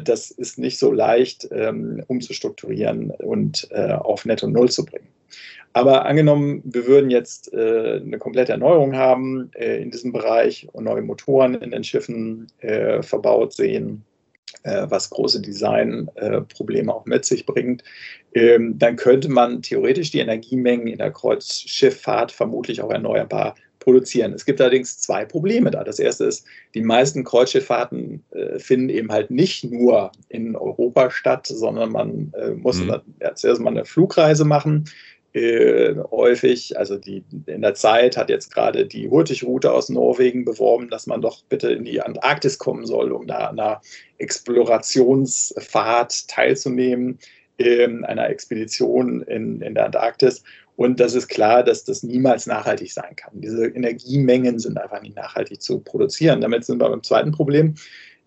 das 0.03 0.31
ist 0.31 0.59
nicht 0.59 0.79
so 0.79 0.91
leicht 0.91 1.47
ähm, 1.51 2.03
umzustrukturieren 2.07 3.11
und 3.11 3.69
äh, 3.71 3.93
auf 3.93 4.25
Netto 4.25 4.49
Null 4.49 4.71
zu 4.71 4.85
bringen. 4.87 5.09
Aber 5.73 6.07
angenommen, 6.07 6.63
wir 6.65 6.87
würden 6.87 7.11
jetzt 7.11 7.53
äh, 7.53 8.01
eine 8.03 8.19
komplette 8.19 8.53
Erneuerung 8.53 8.97
haben 8.97 9.51
äh, 9.55 9.81
in 9.81 9.91
diesem 9.91 10.13
Bereich 10.13 10.69
und 10.73 10.85
neue 10.85 11.03
Motoren 11.03 11.55
in 11.55 11.71
den 11.71 11.85
Schiffen 11.85 12.47
äh, 12.59 13.03
verbaut 13.03 13.53
sehen, 13.53 14.05
äh, 14.63 14.87
was 14.89 15.11
große 15.11 15.43
Designprobleme 15.43 16.93
auch 16.93 17.05
mit 17.05 17.25
sich 17.25 17.47
bringt, 17.47 17.85
ähm, 18.35 18.79
dann 18.79 18.97
könnte 18.97 19.29
man 19.29 19.63
theoretisch 19.63 20.11
die 20.11 20.21
Energiemengen 20.21 20.87
in 20.87 20.99
der 20.99 21.13
Kreuzschifffahrt 21.13 22.33
vermutlich 22.33 22.83
auch 22.83 22.91
erneuerbar 22.91 23.55
produzieren. 23.89 24.35
Es 24.35 24.45
gibt 24.45 24.61
allerdings 24.61 25.01
zwei 25.01 25.25
Probleme 25.25 25.71
da. 25.71 25.83
Das 25.83 25.99
erste 25.99 26.27
ist, 26.27 26.45
die 26.75 26.83
meisten 26.83 27.25
Kreuzschifffahrten 27.25 28.23
äh, 28.33 28.59
finden 28.59 28.91
eben 28.91 29.11
halt 29.11 29.31
nicht 29.31 29.65
nur 29.65 30.13
in 30.29 30.55
Europa 30.55 31.11
statt, 31.11 31.47
sondern 31.47 31.93
man 31.93 32.31
äh, 32.39 32.51
muss 32.51 32.81
mhm. 32.81 32.97
ja, 33.23 33.35
zuerst 33.35 33.63
mal 33.63 33.71
eine 33.71 33.87
Flugreise 33.87 34.45
machen. 34.45 34.85
Äh, 35.33 35.95
häufig, 36.11 36.79
also 36.79 36.99
die, 36.99 37.25
in 37.47 37.63
der 37.63 37.73
Zeit 37.73 38.19
hat 38.19 38.29
jetzt 38.29 38.53
gerade 38.53 38.85
die 38.85 39.09
Hurtigrute 39.09 39.73
aus 39.73 39.89
Norwegen 39.89 40.45
beworben, 40.45 40.91
dass 40.91 41.07
man 41.07 41.23
doch 41.23 41.43
bitte 41.45 41.73
in 41.73 41.85
die 41.85 42.03
Antarktis 42.03 42.59
kommen 42.59 42.85
soll, 42.85 43.11
um 43.11 43.27
da 43.27 43.49
an 43.49 43.59
einer 43.59 43.81
Explorationsfahrt 44.19 46.29
teilzunehmen, 46.29 47.19
in 47.57 48.05
einer 48.05 48.29
Expedition 48.29 49.23
in, 49.23 49.63
in 49.63 49.75
der 49.75 49.87
Antarktis. 49.87 50.45
Und 50.79 51.01
das 51.01 51.15
ist 51.15 51.27
klar, 51.27 51.65
dass 51.65 51.83
das 51.83 52.05
niemals 52.05 52.47
nachhaltig 52.47 52.93
sein 52.93 53.17
kann. 53.17 53.33
Diese 53.41 53.67
Energiemengen 53.67 54.61
sind 54.61 54.79
einfach 54.79 55.03
nicht 55.03 55.17
nachhaltig 55.17 55.61
zu 55.61 55.81
produzieren. 55.81 56.41
Damit 56.41 56.65
sind 56.65 56.81
wir 56.81 56.89
beim 56.89 57.03
zweiten 57.03 57.33
Problem. 57.33 57.75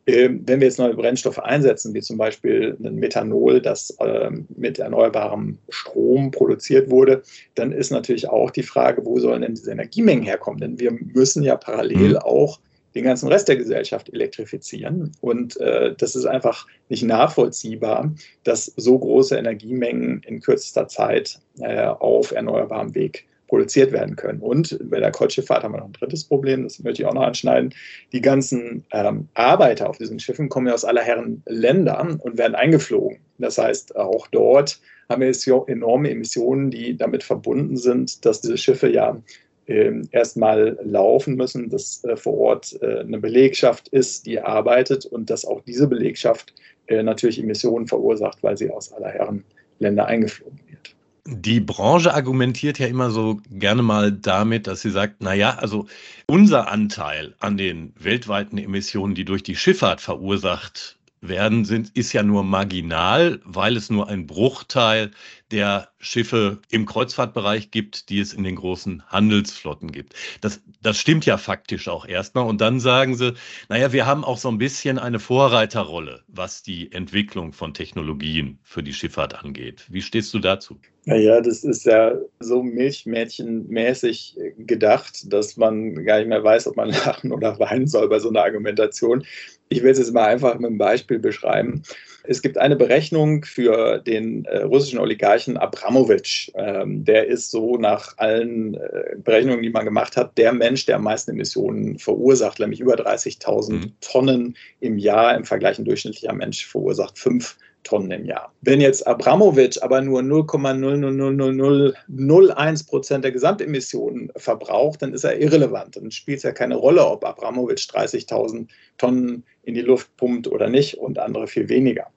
Ähm, 0.05 0.43
wenn 0.45 0.59
wir 0.59 0.67
jetzt 0.67 0.77
neue 0.77 0.93
Brennstoffe 0.93 1.39
einsetzen, 1.39 1.93
wie 1.93 2.01
zum 2.01 2.17
Beispiel 2.17 2.75
ein 2.83 2.95
Methanol, 2.95 3.61
das 3.61 3.95
ähm, 4.01 4.47
mit 4.57 4.79
erneuerbarem 4.79 5.59
Strom 5.69 6.31
produziert 6.31 6.89
wurde, 6.89 7.23
dann 7.55 7.71
ist 7.71 7.89
natürlich 7.89 8.27
auch 8.27 8.51
die 8.51 8.63
Frage, 8.63 9.05
wo 9.05 9.17
sollen 9.17 9.43
denn 9.43 9.55
diese 9.55 9.71
Energiemengen 9.71 10.25
herkommen? 10.25 10.59
Denn 10.59 10.77
wir 10.77 10.91
müssen 10.91 11.43
ja 11.43 11.55
parallel 11.55 12.09
mhm. 12.09 12.17
auch 12.17 12.59
den 12.95 13.03
ganzen 13.03 13.27
Rest 13.27 13.47
der 13.47 13.57
Gesellschaft 13.57 14.11
elektrifizieren. 14.13 15.11
Und 15.21 15.59
äh, 15.59 15.95
das 15.97 16.15
ist 16.15 16.25
einfach 16.25 16.67
nicht 16.89 17.03
nachvollziehbar, 17.03 18.13
dass 18.43 18.65
so 18.75 18.97
große 18.97 19.35
Energiemengen 19.37 20.21
in 20.25 20.41
kürzester 20.41 20.87
Zeit 20.87 21.39
äh, 21.59 21.85
auf 21.85 22.31
erneuerbarem 22.31 22.95
Weg 22.95 23.25
produziert 23.51 23.91
werden 23.91 24.15
können. 24.15 24.39
Und 24.39 24.79
bei 24.89 25.01
der 25.01 25.11
Kreuzschifffahrt 25.11 25.63
haben 25.63 25.73
wir 25.73 25.79
noch 25.79 25.87
ein 25.87 25.91
drittes 25.91 26.23
Problem, 26.23 26.63
das 26.63 26.79
möchte 26.79 27.01
ich 27.01 27.07
auch 27.07 27.13
noch 27.13 27.23
anschneiden. 27.23 27.73
Die 28.13 28.21
ganzen 28.21 28.85
ähm, 28.91 29.27
Arbeiter 29.33 29.89
auf 29.89 29.97
diesen 29.97 30.21
Schiffen 30.21 30.47
kommen 30.47 30.67
ja 30.67 30.73
aus 30.73 30.85
aller 30.85 31.01
Herren 31.01 31.43
Ländern 31.45 32.15
und 32.15 32.37
werden 32.37 32.55
eingeflogen. 32.55 33.19
Das 33.39 33.57
heißt, 33.57 33.97
auch 33.97 34.27
dort 34.27 34.79
haben 35.09 35.21
wir 35.21 35.67
enorme 35.67 36.09
Emissionen, 36.09 36.71
die 36.71 36.95
damit 36.95 37.23
verbunden 37.23 37.75
sind, 37.75 38.25
dass 38.25 38.39
diese 38.39 38.57
Schiffe 38.57 38.89
ja 38.89 39.21
erstmal 39.67 40.77
laufen 40.83 41.35
müssen, 41.35 41.69
dass 41.69 42.03
äh, 42.03 42.17
vor 42.17 42.37
Ort 42.37 42.77
äh, 42.81 42.99
eine 42.99 43.19
Belegschaft 43.19 43.87
ist, 43.89 44.25
die 44.25 44.39
arbeitet 44.39 45.05
und 45.05 45.29
dass 45.29 45.45
auch 45.45 45.61
diese 45.61 45.87
Belegschaft 45.87 46.53
äh, 46.87 47.03
natürlich 47.03 47.39
Emissionen 47.39 47.87
verursacht, 47.87 48.41
weil 48.43 48.57
sie 48.57 48.69
aus 48.69 48.91
aller 48.91 49.09
Herren 49.09 49.43
Länder 49.79 50.05
eingeflogen 50.05 50.59
wird. 50.67 50.95
Die 51.25 51.59
Branche 51.59 52.13
argumentiert 52.13 52.79
ja 52.79 52.87
immer 52.87 53.11
so 53.11 53.39
gerne 53.51 53.83
mal 53.83 54.11
damit, 54.11 54.67
dass 54.67 54.81
sie 54.81 54.89
sagt, 54.89 55.17
na 55.19 55.33
ja, 55.33 55.55
also 55.55 55.85
unser 56.25 56.69
Anteil 56.69 57.35
an 57.39 57.57
den 57.57 57.93
weltweiten 57.99 58.57
Emissionen, 58.57 59.13
die 59.13 59.25
durch 59.25 59.43
die 59.43 59.55
Schifffahrt 59.55 60.01
verursacht 60.01 60.97
werden, 61.21 61.65
sind, 61.65 61.95
ist 61.95 62.13
ja 62.13 62.23
nur 62.23 62.43
marginal, 62.43 63.39
weil 63.45 63.77
es 63.77 63.89
nur 63.89 64.09
ein 64.09 64.25
Bruchteil 64.25 65.11
der 65.51 65.89
Schiffe 65.99 66.59
im 66.69 66.85
Kreuzfahrtbereich 66.85 67.71
gibt, 67.71 68.09
die 68.09 68.19
es 68.19 68.33
in 68.33 68.43
den 68.43 68.55
großen 68.55 69.03
Handelsflotten 69.07 69.91
gibt. 69.91 70.15
Das, 70.41 70.61
das 70.81 70.97
stimmt 70.97 71.25
ja 71.25 71.37
faktisch 71.37 71.87
auch 71.87 72.07
erstmal. 72.07 72.47
Und 72.47 72.61
dann 72.61 72.79
sagen 72.79 73.15
sie, 73.15 73.35
naja, 73.69 73.93
wir 73.93 74.05
haben 74.05 74.23
auch 74.23 74.37
so 74.37 74.49
ein 74.49 74.57
bisschen 74.57 74.97
eine 74.97 75.19
Vorreiterrolle, 75.19 76.23
was 76.27 76.63
die 76.63 76.91
Entwicklung 76.91 77.53
von 77.53 77.73
Technologien 77.73 78.59
für 78.63 78.81
die 78.81 78.93
Schifffahrt 78.93 79.43
angeht. 79.43 79.85
Wie 79.89 80.01
stehst 80.01 80.33
du 80.33 80.39
dazu? 80.39 80.79
Naja, 81.05 81.41
das 81.41 81.63
ist 81.63 81.85
ja 81.85 82.13
so 82.39 82.61
milchmädchenmäßig 82.61 84.37
gedacht, 84.57 85.33
dass 85.33 85.57
man 85.57 85.95
gar 86.05 86.19
nicht 86.19 86.27
mehr 86.27 86.43
weiß, 86.43 86.67
ob 86.67 86.77
man 86.77 86.89
lachen 87.05 87.31
oder 87.31 87.59
weinen 87.59 87.87
soll 87.87 88.07
bei 88.07 88.19
so 88.19 88.29
einer 88.29 88.43
Argumentation. 88.43 89.25
Ich 89.71 89.81
will 89.83 89.91
es 89.91 89.99
jetzt 89.99 90.13
mal 90.13 90.25
einfach 90.25 90.55
mit 90.59 90.67
einem 90.67 90.77
Beispiel 90.77 91.17
beschreiben. 91.17 91.83
Es 92.23 92.41
gibt 92.41 92.57
eine 92.57 92.75
Berechnung 92.75 93.45
für 93.45 93.99
den 93.99 94.43
äh, 94.45 94.63
russischen 94.63 94.99
Oligarchen 94.99 95.55
Abramowitsch. 95.55 96.51
Ähm, 96.55 97.05
der 97.05 97.27
ist 97.27 97.51
so 97.51 97.77
nach 97.77 98.17
allen 98.17 98.75
äh, 98.75 99.15
Berechnungen, 99.15 99.63
die 99.63 99.69
man 99.69 99.85
gemacht 99.85 100.17
hat, 100.17 100.37
der 100.37 100.51
Mensch, 100.51 100.85
der 100.85 100.97
am 100.97 101.03
meisten 101.03 101.31
Emissionen 101.31 101.97
verursacht, 101.97 102.59
nämlich 102.59 102.81
über 102.81 102.95
30.000 102.95 103.71
mhm. 103.71 103.91
Tonnen 104.01 104.57
im 104.81 104.97
Jahr. 104.97 105.37
Im 105.37 105.45
Vergleich 105.45 105.79
ein 105.79 105.85
durchschnittlicher 105.85 106.33
Mensch 106.33 106.67
verursacht 106.67 107.17
5 107.17 107.55
Tonnen 107.83 108.11
im 108.11 108.25
Jahr. 108.25 108.53
Wenn 108.61 108.79
jetzt 108.81 109.07
Abramowitsch 109.07 109.81
aber 109.81 110.01
nur 110.01 110.21
0,00001 110.21 112.87
Prozent 112.87 113.23
der 113.23 113.31
Gesamtemissionen 113.31 114.31
verbraucht, 114.35 115.01
dann 115.01 115.13
ist 115.13 115.23
er 115.23 115.39
irrelevant. 115.39 115.95
Dann 115.95 116.11
spielt 116.11 116.37
es 116.37 116.43
ja 116.43 116.51
keine 116.51 116.75
Rolle, 116.75 117.03
ob 117.05 117.25
Abramowitsch 117.25 117.89
30.000 117.89 118.67
Tonnen 118.97 119.43
in 119.63 119.73
die 119.73 119.81
Luft 119.81 120.15
pumpt 120.17 120.47
oder 120.47 120.69
nicht 120.69 120.97
und 120.97 121.17
andere 121.19 121.47
viel 121.47 121.69
weniger. 121.69 122.07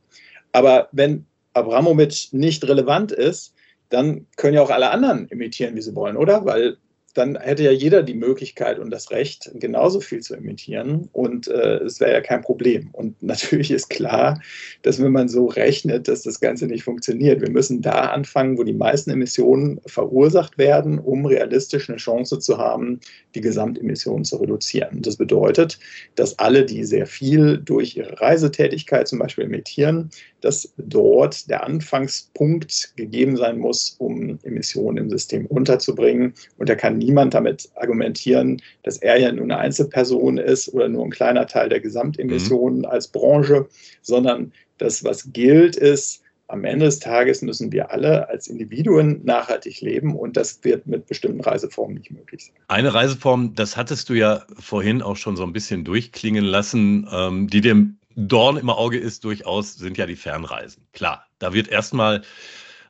Aber 0.53 0.89
wenn 0.93 1.27
Abramowitsch 1.55 2.33
nicht 2.33 2.69
relevant 2.69 3.13
ist, 3.13 3.55
dann 3.91 4.27
können 4.37 4.55
ja 4.55 4.63
auch 4.63 4.71
alle 4.71 4.91
anderen 4.91 5.29
imitieren, 5.29 5.77
wie 5.77 5.83
sie 5.83 5.95
wollen, 5.95 6.17
oder? 6.17 6.45
Weil 6.45 6.79
dann 7.15 7.39
hätte 7.39 7.63
ja 7.63 7.71
jeder 7.71 8.03
die 8.03 8.15
Möglichkeit 8.15 8.79
und 8.79 8.91
das 8.91 9.11
Recht, 9.11 9.51
genauso 9.55 10.01
viel 10.01 10.21
zu 10.21 10.35
emittieren 10.35 11.09
und 11.13 11.49
äh, 11.49 11.79
es 11.79 12.01
wäre 12.01 12.13
ja 12.13 12.21
kein 12.21 12.43
Problem. 12.43 12.91
Und 12.93 13.23
natürlich 13.23 13.71
ist 13.71 13.89
klar, 13.89 14.43
dass 14.83 15.03
wenn 15.03 15.13
man 15.13 15.29
so 15.29 15.47
rechnet, 15.47 16.09
dass 16.09 16.23
das 16.23 16.41
Ganze 16.41 16.67
nicht 16.67 16.85
funktioniert. 16.85 17.41
Wir 17.41 17.51
müssen 17.51 17.83
da 17.83 18.07
anfangen, 18.07 18.59
wo 18.59 18.65
die 18.65 18.73
meisten 18.73 19.11
Emissionen 19.11 19.81
verursacht 19.87 20.59
werden, 20.59 20.99
um 20.99 21.25
realistisch 21.25 21.89
eine 21.89 21.99
Chance 21.99 22.39
zu 22.41 22.59
haben, 22.59 23.01
die 23.35 23.41
Gesamtemissionen 23.41 24.25
zu 24.25 24.37
reduzieren. 24.37 25.03
Das 25.03 25.17
bedeutet, 25.17 25.79
dass 26.17 26.39
alle, 26.39 26.65
die 26.65 26.85
sehr 26.85 27.07
viel 27.07 27.59
durch 27.59 27.97
ihre 27.97 28.21
Reisetätigkeit 28.21 29.07
zum 29.09 29.21
Beispiel 29.21 29.45
emittieren, 29.45 30.11
dass 30.45 30.75
dort 30.77 31.49
der 31.49 31.65
Anfangspunkt 31.65 32.93
gegeben 32.97 33.37
sein 33.37 33.59
muss, 33.59 33.97
um 33.99 34.39
Emissionen 34.43 34.99
im 34.99 35.11
System 35.11 35.47
unterzubringen. 35.47 36.35
Und 36.59 36.69
da 36.69 36.75
kann 36.75 36.99
niemand 36.99 37.33
damit 37.33 37.71
argumentieren, 37.77 38.61
dass 38.83 38.99
er 38.99 39.19
ja 39.19 39.33
nur 39.33 39.45
eine 39.45 39.57
Einzelperson 39.57 40.37
ist 40.37 40.73
oder 40.75 40.89
nur 40.89 41.05
ein 41.05 41.11
kleiner 41.11 41.47
Teil 41.47 41.71
der 41.71 41.81
Gesamtemissionen 41.81 42.81
mhm. 42.81 42.85
als 42.85 43.09
Branche, 43.09 43.67
sondern 44.03 44.53
das, 44.77 45.03
was 45.03 45.33
gilt, 45.33 45.77
ist, 45.77 46.21
am 46.47 46.65
Ende 46.65 46.85
des 46.85 46.99
Tages 46.99 47.41
müssen 47.41 47.73
wir 47.73 47.91
alle 47.91 48.29
als 48.29 48.49
Individuen 48.49 49.25
nachhaltig 49.25 49.81
leben 49.81 50.15
und 50.15 50.37
das 50.37 50.63
wird 50.63 50.87
mit 50.87 51.07
bestimmten 51.07 51.41
Reiseformen 51.41 51.97
nicht 51.97 52.11
möglich 52.11 52.45
sein. 52.45 52.55
Eine 52.69 52.93
Reiseform, 52.93 53.55
das 53.55 53.79
hattest 53.79 54.11
du 54.11 54.15
ja 54.15 54.45
vorhin 54.59 55.01
auch 55.01 55.17
schon 55.17 55.37
so 55.37 55.43
ein 55.43 55.55
bisschen 55.55 55.85
durchklingen 55.85 56.45
lassen, 56.45 57.09
ähm, 57.11 57.49
die 57.49 57.63
dem 57.63 57.97
Dorn 58.17 58.57
im 58.57 58.71
Auge 58.71 58.99
ist 58.99 59.25
durchaus, 59.25 59.75
sind 59.75 59.99
ja 59.99 60.07
die 60.07 60.17
Fernreisen. 60.17 60.87
Klar, 60.93 61.27
da 61.39 61.53
wird 61.53 61.69
erstmal 61.69 62.23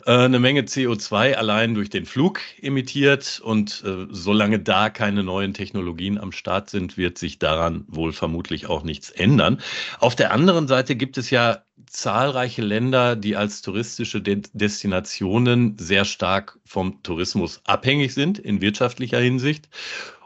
äh, 0.07 0.13
eine 0.13 0.39
Menge 0.39 0.63
CO2 0.63 1.35
allein 1.35 1.75
durch 1.75 1.91
den 1.91 2.07
Flug 2.07 2.41
emittiert 2.61 3.41
und 3.43 3.83
äh, 3.87 4.07
solange 4.11 4.59
da 4.61 4.91
keine 4.91 5.25
neuen 5.25 5.55
Technologien 5.55 6.19
am 6.19 6.33
Start 6.33 6.71
sind, 6.71 6.97
wird 6.97 7.19
sich 7.19 7.39
daran 7.39 7.85
wohl 7.89 8.13
vermutlich 8.13 8.67
auch 8.67 8.83
nichts 8.83 9.11
ändern. 9.11 9.61
Auf 10.01 10.15
der 10.15 10.33
anderen 10.33 10.69
Seite 10.69 10.97
gibt 10.97 11.17
es 11.17 11.31
ja 11.31 11.63
zahlreiche 11.87 12.63
Länder, 12.63 13.17
die 13.17 13.37
als 13.37 13.63
touristische 13.63 14.21
De 14.21 14.43
Destinationen 14.53 15.79
sehr 15.79 16.05
stark 16.05 16.59
vom 16.65 17.03
Tourismus 17.03 17.61
abhängig 17.65 18.15
sind 18.15 18.39
in 18.39 18.61
wirtschaftlicher 18.61 19.21
Hinsicht. 19.21 19.69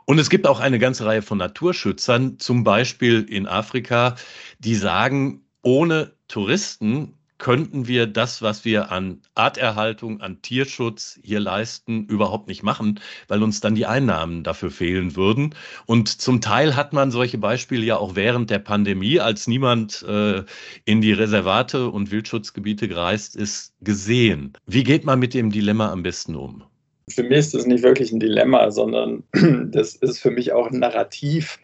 Und 0.08 0.18
es 0.18 0.30
gibt 0.30 0.46
auch 0.46 0.58
eine 0.58 0.78
ganze 0.78 1.04
Reihe 1.04 1.20
von 1.20 1.36
Naturschützern, 1.36 2.38
zum 2.38 2.64
Beispiel 2.64 3.26
in 3.28 3.46
Afrika, 3.46 4.16
die 4.58 4.74
sagen, 4.74 5.42
ohne 5.60 6.14
Touristen 6.28 7.18
könnten 7.36 7.88
wir 7.88 8.06
das, 8.06 8.40
was 8.40 8.64
wir 8.64 8.90
an 8.90 9.20
Arterhaltung, 9.34 10.22
an 10.22 10.40
Tierschutz 10.40 11.20
hier 11.22 11.40
leisten, 11.40 12.06
überhaupt 12.06 12.48
nicht 12.48 12.62
machen, 12.62 13.00
weil 13.28 13.42
uns 13.42 13.60
dann 13.60 13.74
die 13.74 13.84
Einnahmen 13.84 14.44
dafür 14.44 14.70
fehlen 14.70 15.14
würden. 15.14 15.54
Und 15.84 16.08
zum 16.08 16.40
Teil 16.40 16.74
hat 16.74 16.94
man 16.94 17.10
solche 17.10 17.36
Beispiele 17.36 17.84
ja 17.84 17.98
auch 17.98 18.16
während 18.16 18.48
der 18.48 18.60
Pandemie, 18.60 19.20
als 19.20 19.46
niemand 19.46 20.04
äh, 20.04 20.42
in 20.86 21.02
die 21.02 21.12
Reservate 21.12 21.90
und 21.90 22.10
Wildschutzgebiete 22.10 22.88
gereist 22.88 23.36
ist, 23.36 23.74
gesehen. 23.82 24.54
Wie 24.64 24.84
geht 24.84 25.04
man 25.04 25.18
mit 25.18 25.34
dem 25.34 25.50
Dilemma 25.50 25.92
am 25.92 26.02
besten 26.02 26.34
um? 26.34 26.64
Für 27.08 27.22
mich 27.22 27.38
ist 27.38 27.54
das 27.54 27.66
nicht 27.66 27.82
wirklich 27.82 28.12
ein 28.12 28.20
Dilemma, 28.20 28.70
sondern 28.70 29.24
das 29.72 29.96
ist 29.96 30.20
für 30.20 30.30
mich 30.30 30.52
auch 30.52 30.70
ein 30.70 30.78
Narrativ, 30.78 31.58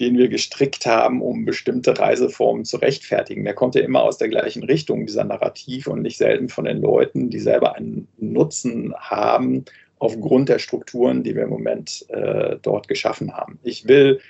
den 0.00 0.16
wir 0.16 0.28
gestrickt 0.28 0.86
haben, 0.86 1.20
um 1.20 1.44
bestimmte 1.44 1.98
Reiseformen 1.98 2.64
zu 2.64 2.78
rechtfertigen. 2.78 3.44
Der 3.44 3.54
kommt 3.54 3.74
ja 3.74 3.82
immer 3.82 4.02
aus 4.02 4.18
der 4.18 4.28
gleichen 4.28 4.62
Richtung, 4.62 5.06
dieser 5.06 5.24
Narrativ, 5.24 5.86
und 5.86 6.02
nicht 6.02 6.16
selten 6.16 6.48
von 6.48 6.64
den 6.64 6.80
Leuten, 6.80 7.28
die 7.28 7.38
selber 7.38 7.76
einen 7.76 8.08
Nutzen 8.18 8.94
haben 8.96 9.64
aufgrund 9.98 10.48
der 10.48 10.58
Strukturen, 10.58 11.22
die 11.22 11.36
wir 11.36 11.42
im 11.42 11.50
Moment 11.50 12.06
äh, 12.08 12.56
dort 12.62 12.88
geschaffen 12.88 13.34
haben. 13.34 13.58
Ich 13.62 13.86
will 13.86 14.20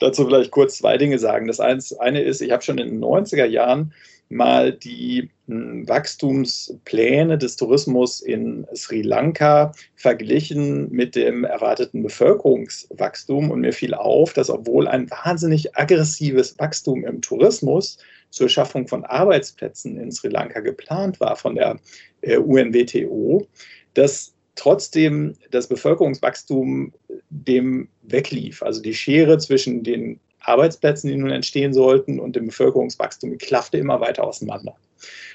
dazu 0.00 0.26
vielleicht 0.26 0.50
kurz 0.50 0.78
zwei 0.78 0.98
Dinge 0.98 1.20
sagen. 1.20 1.46
Das 1.46 1.60
eine 1.60 2.20
ist, 2.20 2.42
ich 2.42 2.50
habe 2.50 2.62
schon 2.62 2.78
in 2.78 2.88
den 2.88 3.04
90er 3.04 3.44
Jahren 3.44 3.92
mal 4.30 4.72
die 4.72 5.28
hm, 5.48 5.86
Wachstumspläne 5.86 7.36
des 7.36 7.56
Tourismus 7.56 8.20
in 8.20 8.66
Sri 8.74 9.02
Lanka 9.02 9.72
verglichen 9.96 10.90
mit 10.90 11.16
dem 11.16 11.44
erwarteten 11.44 12.02
Bevölkerungswachstum. 12.02 13.50
Und 13.50 13.60
mir 13.60 13.72
fiel 13.72 13.92
auf, 13.92 14.32
dass 14.32 14.48
obwohl 14.48 14.88
ein 14.88 15.10
wahnsinnig 15.10 15.76
aggressives 15.76 16.58
Wachstum 16.58 17.04
im 17.04 17.20
Tourismus 17.20 17.98
zur 18.30 18.48
Schaffung 18.48 18.86
von 18.86 19.04
Arbeitsplätzen 19.04 19.98
in 19.98 20.12
Sri 20.12 20.28
Lanka 20.28 20.60
geplant 20.60 21.18
war 21.20 21.36
von 21.36 21.56
der 21.56 21.78
äh, 22.22 22.36
UNWTO, 22.36 23.46
dass 23.94 24.32
trotzdem 24.54 25.34
das 25.50 25.66
Bevölkerungswachstum 25.66 26.92
dem 27.30 27.88
weglief. 28.02 28.62
Also 28.62 28.80
die 28.80 28.94
Schere 28.94 29.38
zwischen 29.38 29.82
den 29.82 30.20
Arbeitsplätzen, 30.40 31.10
die 31.10 31.16
nun 31.16 31.30
entstehen 31.30 31.72
sollten, 31.72 32.18
und 32.18 32.36
dem 32.36 32.46
Bevölkerungswachstum 32.46 33.36
klaffte 33.38 33.78
immer 33.78 34.00
weiter 34.00 34.24
auseinander. 34.24 34.76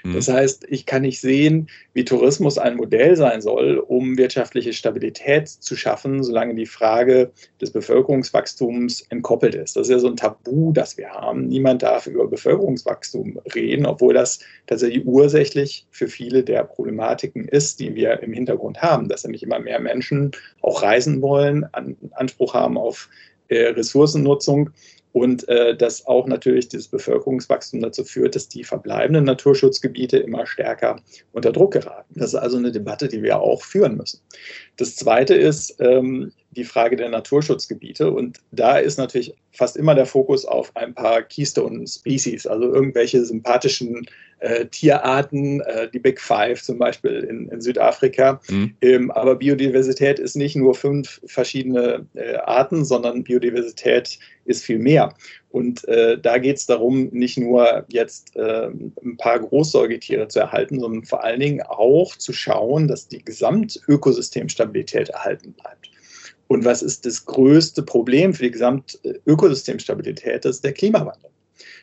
Mhm. 0.04 0.14
Das 0.14 0.28
heißt, 0.28 0.66
ich 0.70 0.86
kann 0.86 1.02
nicht 1.02 1.20
sehen, 1.20 1.68
wie 1.94 2.06
Tourismus 2.06 2.58
ein 2.58 2.76
Modell 2.76 3.16
sein 3.16 3.42
soll, 3.42 3.78
um 3.78 4.18
wirtschaftliche 4.18 4.74
Stabilität 4.74 5.50
zu 5.50 5.76
schaffen, 5.76 6.24
solange 6.24 6.56
die 6.56 6.66
Frage 6.66 7.32
des 7.60 7.72
Bevölkerungswachstums 7.72 9.02
entkoppelt 9.10 9.56
ist. 9.56 9.76
Das 9.76 9.88
ist 9.88 9.92
ja 9.92 10.00
so 10.00 10.08
ein 10.08 10.16
Tabu, 10.16 10.72
das 10.72 10.98
wir 10.98 11.10
haben. 11.10 11.48
Niemand 11.48 11.84
darf 11.84 12.08
über 12.08 12.28
Bevölkerungswachstum 12.28 13.40
reden, 13.56 13.86
obwohl 13.86 14.14
das 14.14 14.40
tatsächlich 14.68 15.06
ursächlich 15.06 15.88
für 15.92 16.08
viele 16.08 16.44
der 16.44 16.64
Problematiken 16.64 17.48
ist, 17.48 17.80
die 17.80 17.96
wir 17.96 18.22
im 18.22 18.34
Hintergrund 18.34 18.82
haben, 18.82 19.10
dass 19.10 19.24
nämlich 19.24 19.44
immer 19.44 19.60
mehr 19.60 19.80
Menschen 19.80 20.32
auch 20.62 20.84
reisen 20.84 21.22
wollen, 21.22 21.66
Anspruch 22.12 22.54
haben 22.54 22.78
auf 22.78 23.10
Ressourcennutzung 23.54 24.72
und 25.16 25.48
äh, 25.48 25.78
dass 25.78 26.06
auch 26.08 26.28
natürlich 26.28 26.68
dieses 26.68 26.90
Bevölkerungswachstum 26.90 27.80
dazu 27.80 28.04
führt, 28.04 28.36
dass 28.36 28.50
die 28.50 28.66
verbleibenden 28.66 29.24
Naturschutzgebiete 29.24 30.18
immer 30.18 30.46
stärker 30.46 31.00
unter 31.32 31.54
Druck 31.54 31.72
geraten. 31.72 32.20
Das 32.20 32.34
ist 32.34 32.36
also 32.36 32.58
eine 32.58 32.72
Debatte, 32.72 33.08
die 33.08 33.24
wir 33.24 33.40
auch 33.40 33.64
führen 33.64 33.96
müssen. 33.96 34.20
Das 34.76 34.98
Zweite 34.98 35.34
ist 35.34 35.78
ähm, 35.80 36.34
die 36.56 36.64
Frage 36.64 36.96
der 36.96 37.10
Naturschutzgebiete 37.10 38.12
und 38.12 38.40
da 38.52 38.78
ist 38.78 38.98
natürlich 38.98 39.36
fast 39.52 39.78
immer 39.78 39.96
der 39.96 40.06
Fokus 40.06 40.46
auf 40.46 40.76
ein 40.76 40.94
paar 40.94 41.22
Keystone 41.22 41.88
Species, 41.88 42.46
also 42.48 42.74
irgendwelche 42.74 43.24
sympathischen 43.26 44.06
äh, 44.40 44.66
Tierarten, 44.68 45.62
äh, 45.62 45.90
die 45.90 46.00
Big 46.00 46.20
Five 46.20 46.62
zum 46.62 46.78
Beispiel 46.78 47.26
in, 47.30 47.50
in 47.50 47.62
Südafrika. 47.62 48.42
Mhm. 48.50 48.76
Ähm, 48.82 49.12
aber 49.12 49.36
Biodiversität 49.36 50.20
ist 50.20 50.36
nicht 50.36 50.56
nur 50.56 50.76
fünf 50.76 51.22
verschiedene 51.26 52.06
äh, 52.16 52.36
Arten, 52.38 52.84
sondern 52.84 53.24
Biodiversität 53.24 54.20
ist 54.46 54.64
viel 54.64 54.80
mehr. 54.80 55.14
Und 55.50 55.88
äh, 55.88 56.20
da 56.20 56.38
geht 56.38 56.58
es 56.58 56.66
darum, 56.66 57.08
nicht 57.12 57.38
nur 57.38 57.86
jetzt 57.88 58.36
äh, 58.36 58.68
ein 58.68 59.18
paar 59.18 59.40
Großsäugetiere 59.40 60.28
zu 60.28 60.42
erhalten, 60.42 60.80
sondern 60.80 61.06
vor 61.06 61.24
allen 61.24 61.40
Dingen 61.40 61.62
auch 61.62 62.16
zu 62.18 62.34
schauen, 62.34 62.88
dass 62.88 63.08
die 63.08 63.24
Gesamtökosystemstabilität 63.24 65.10
erhalten 65.10 65.54
bleibt. 65.54 65.90
Und 66.48 66.66
was 66.66 66.82
ist 66.82 67.06
das 67.06 67.26
größte 67.26 67.84
Problem 67.84 68.34
für 68.34 68.44
die 68.44 68.52
Gesamtökosystemstabilität? 68.52 70.46
Das 70.46 70.58
ist 70.58 70.64
der 70.64 70.74
Klimawandel. 70.74 71.30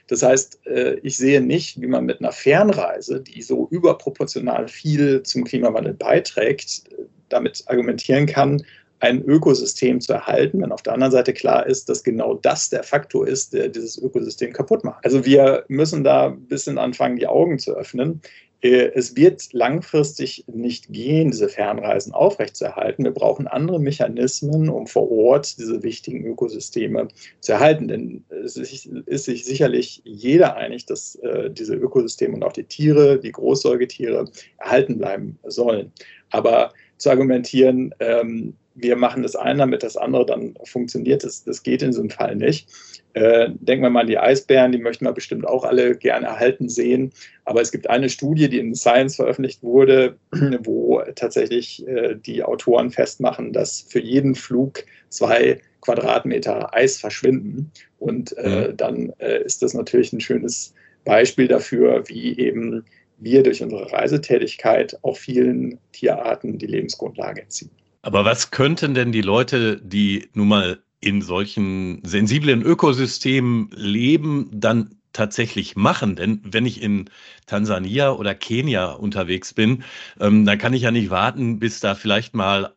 Das 0.08 0.22
heißt, 0.22 0.66
äh, 0.66 0.94
ich 1.02 1.16
sehe 1.16 1.40
nicht, 1.40 1.80
wie 1.80 1.86
man 1.86 2.04
mit 2.04 2.20
einer 2.20 2.32
Fernreise, 2.32 3.20
die 3.20 3.42
so 3.42 3.68
überproportional 3.70 4.68
viel 4.68 5.22
zum 5.22 5.44
Klimawandel 5.44 5.94
beiträgt, 5.94 6.84
damit 7.28 7.64
argumentieren 7.66 8.26
kann, 8.26 8.62
ein 9.02 9.22
Ökosystem 9.24 10.00
zu 10.00 10.12
erhalten, 10.12 10.62
wenn 10.62 10.70
auf 10.70 10.82
der 10.82 10.92
anderen 10.92 11.10
Seite 11.10 11.32
klar 11.32 11.66
ist, 11.66 11.88
dass 11.88 12.04
genau 12.04 12.34
das 12.34 12.70
der 12.70 12.84
Faktor 12.84 13.26
ist, 13.26 13.52
der 13.52 13.68
dieses 13.68 13.98
Ökosystem 13.98 14.52
kaputt 14.52 14.84
macht. 14.84 15.04
Also 15.04 15.24
wir 15.24 15.64
müssen 15.66 16.04
da 16.04 16.28
ein 16.28 16.46
bisschen 16.46 16.78
anfangen, 16.78 17.16
die 17.16 17.26
Augen 17.26 17.58
zu 17.58 17.74
öffnen. 17.74 18.20
Äh, 18.62 18.92
es 18.94 19.16
wird 19.16 19.52
langfristig 19.52 20.44
nicht 20.46 20.92
gehen, 20.92 21.32
diese 21.32 21.48
Fernreisen 21.48 22.14
aufrechtzuerhalten. 22.14 23.04
Wir 23.04 23.10
brauchen 23.10 23.46
andere 23.46 23.80
Mechanismen, 23.80 24.68
um 24.68 24.86
vor 24.86 25.10
Ort 25.10 25.58
diese 25.58 25.82
wichtigen 25.82 26.24
Ökosysteme 26.24 27.08
zu 27.40 27.52
erhalten. 27.52 27.88
Denn 27.88 28.24
es 28.30 28.56
ist 28.56 29.24
sich 29.24 29.44
sicherlich 29.44 30.00
jeder 30.04 30.56
einig, 30.56 30.86
dass 30.86 31.16
äh, 31.16 31.50
diese 31.50 31.74
Ökosysteme 31.74 32.34
und 32.34 32.44
auch 32.44 32.52
die 32.52 32.64
Tiere, 32.64 33.18
die 33.18 33.32
Großsäugetiere 33.32 34.30
erhalten 34.58 34.98
bleiben 34.98 35.38
sollen. 35.44 35.92
Aber 36.30 36.72
zu 36.98 37.10
argumentieren, 37.10 37.92
ähm, 37.98 38.54
wir 38.74 38.96
machen 38.96 39.22
das 39.22 39.36
eine, 39.36 39.60
damit 39.60 39.82
das 39.82 39.96
andere 39.96 40.26
dann 40.26 40.54
funktioniert, 40.64 41.24
das, 41.24 41.44
das 41.44 41.62
geht 41.62 41.82
in 41.82 41.92
so 41.92 42.00
einem 42.00 42.10
Fall 42.10 42.36
nicht. 42.36 42.68
Äh, 43.14 43.50
denken 43.60 43.82
wir 43.82 43.90
mal 43.90 44.00
an 44.00 44.06
die 44.06 44.18
Eisbären, 44.18 44.72
die 44.72 44.78
möchten 44.78 45.04
wir 45.04 45.12
bestimmt 45.12 45.46
auch 45.46 45.64
alle 45.64 45.96
gerne 45.96 46.26
erhalten 46.26 46.68
sehen. 46.68 47.12
Aber 47.44 47.60
es 47.60 47.70
gibt 47.70 47.90
eine 47.90 48.08
Studie, 48.08 48.48
die 48.48 48.58
in 48.58 48.74
Science 48.74 49.16
veröffentlicht 49.16 49.62
wurde, 49.62 50.16
wo 50.62 51.02
tatsächlich 51.14 51.86
äh, 51.86 52.16
die 52.16 52.42
Autoren 52.42 52.90
festmachen, 52.90 53.52
dass 53.52 53.82
für 53.88 54.00
jeden 54.00 54.34
Flug 54.34 54.84
zwei 55.10 55.60
Quadratmeter 55.82 56.74
Eis 56.74 56.98
verschwinden. 56.98 57.70
Und 57.98 58.36
äh, 58.38 58.68
mhm. 58.68 58.76
dann 58.76 59.12
äh, 59.18 59.42
ist 59.44 59.62
das 59.62 59.74
natürlich 59.74 60.12
ein 60.12 60.20
schönes 60.20 60.74
Beispiel 61.04 61.48
dafür, 61.48 62.08
wie 62.08 62.38
eben 62.38 62.84
wir 63.18 63.42
durch 63.42 63.62
unsere 63.62 63.92
Reisetätigkeit 63.92 64.98
auch 65.02 65.16
vielen 65.16 65.78
Tierarten 65.92 66.58
die 66.58 66.66
Lebensgrundlage 66.66 67.42
entziehen. 67.42 67.70
Aber 68.02 68.24
was 68.24 68.50
könnten 68.50 68.94
denn 68.94 69.12
die 69.12 69.22
Leute, 69.22 69.80
die 69.80 70.28
nun 70.34 70.48
mal 70.48 70.82
in 71.00 71.22
solchen 71.22 72.00
sensiblen 72.04 72.62
Ökosystemen 72.62 73.70
leben, 73.74 74.50
dann 74.52 74.96
tatsächlich 75.12 75.76
machen? 75.76 76.16
Denn 76.16 76.40
wenn 76.44 76.66
ich 76.66 76.82
in 76.82 77.08
Tansania 77.46 78.10
oder 78.12 78.34
Kenia 78.34 78.90
unterwegs 78.92 79.54
bin, 79.54 79.84
ähm, 80.20 80.44
dann 80.44 80.58
kann 80.58 80.74
ich 80.74 80.82
ja 80.82 80.90
nicht 80.90 81.10
warten, 81.10 81.60
bis 81.60 81.78
da 81.78 81.94
vielleicht 81.94 82.34
mal, 82.34 82.74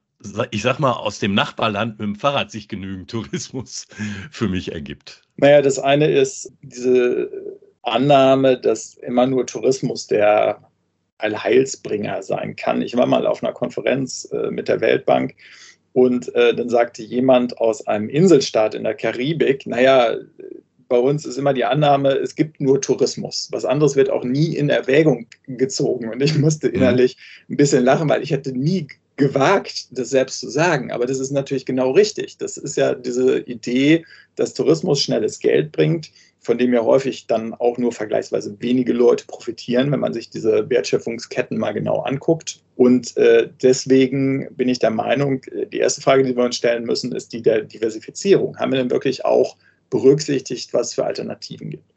ich 0.51 0.61
sag 0.61 0.79
mal, 0.79 0.93
aus 0.93 1.17
dem 1.17 1.33
Nachbarland 1.33 1.99
mit 1.99 2.07
dem 2.07 2.15
Fahrrad 2.15 2.51
sich 2.51 2.67
genügend 2.67 3.09
Tourismus 3.09 3.87
für 4.29 4.47
mich 4.47 4.73
ergibt. 4.73 5.23
Naja, 5.37 5.63
das 5.63 5.79
eine 5.79 6.07
ist 6.07 6.51
diese 6.61 7.31
Annahme, 7.81 8.59
dass 8.59 8.93
immer 8.95 9.25
nur 9.25 9.47
Tourismus 9.47 10.05
der 10.05 10.61
Allheilsbringer 11.17 12.23
sein 12.23 12.55
kann. 12.55 12.81
Ich 12.81 12.95
war 12.97 13.05
mal 13.05 13.25
auf 13.25 13.43
einer 13.43 13.53
Konferenz 13.53 14.29
äh, 14.31 14.51
mit 14.51 14.67
der 14.67 14.81
Weltbank 14.81 15.35
und 15.93 16.33
äh, 16.35 16.53
dann 16.53 16.69
sagte 16.69 17.03
jemand 17.03 17.57
aus 17.57 17.87
einem 17.87 18.09
Inselstaat 18.09 18.75
in 18.75 18.83
der 18.83 18.95
Karibik, 18.95 19.65
naja, 19.65 20.17
bei 20.87 20.97
uns 20.97 21.25
ist 21.25 21.37
immer 21.37 21.53
die 21.53 21.65
Annahme, 21.65 22.09
es 22.09 22.35
gibt 22.35 22.59
nur 22.59 22.81
Tourismus. 22.81 23.47
Was 23.51 23.65
anderes 23.65 23.95
wird 23.95 24.09
auch 24.09 24.23
nie 24.23 24.55
in 24.55 24.69
Erwägung 24.69 25.27
gezogen. 25.47 26.09
Und 26.09 26.21
ich 26.21 26.37
musste 26.37 26.67
mhm. 26.67 26.75
innerlich 26.75 27.17
ein 27.49 27.57
bisschen 27.57 27.83
lachen, 27.83 28.09
weil 28.09 28.21
ich 28.21 28.31
hätte 28.31 28.51
nie 28.51 28.87
gewagt, 29.15 29.87
das 29.97 30.09
selbst 30.09 30.41
zu 30.41 30.49
sagen. 30.49 30.91
Aber 30.91 31.05
das 31.05 31.19
ist 31.19 31.31
natürlich 31.31 31.65
genau 31.65 31.91
richtig. 31.91 32.37
Das 32.37 32.57
ist 32.57 32.75
ja 32.75 32.93
diese 32.93 33.39
Idee, 33.39 34.05
dass 34.35 34.53
Tourismus 34.53 35.01
schnelles 35.01 35.39
Geld 35.39 35.71
bringt 35.71 36.11
von 36.45 36.57
dem 36.57 36.73
ja 36.73 36.83
häufig 36.83 37.25
dann 37.27 37.53
auch 37.55 37.77
nur 37.77 37.91
vergleichsweise 37.91 38.55
wenige 38.59 38.93
Leute 38.93 39.25
profitieren, 39.25 39.91
wenn 39.91 39.99
man 39.99 40.13
sich 40.13 40.29
diese 40.29 40.69
Wertschöpfungsketten 40.69 41.57
mal 41.57 41.73
genau 41.73 42.01
anguckt. 42.01 42.61
Und 42.75 43.17
äh, 43.17 43.49
deswegen 43.63 44.47
bin 44.55 44.69
ich 44.69 44.79
der 44.79 44.91
Meinung, 44.91 45.41
die 45.73 45.79
erste 45.79 46.01
Frage, 46.01 46.23
die 46.23 46.35
wir 46.35 46.43
uns 46.43 46.57
stellen 46.57 46.85
müssen, 46.85 47.13
ist 47.13 47.33
die 47.33 47.41
der 47.41 47.61
Diversifizierung. 47.61 48.57
Haben 48.57 48.73
wir 48.73 48.79
denn 48.79 48.91
wirklich 48.91 49.25
auch 49.25 49.57
berücksichtigt, 49.89 50.73
was 50.73 50.93
für 50.93 51.05
Alternativen 51.05 51.71
gibt? 51.71 51.95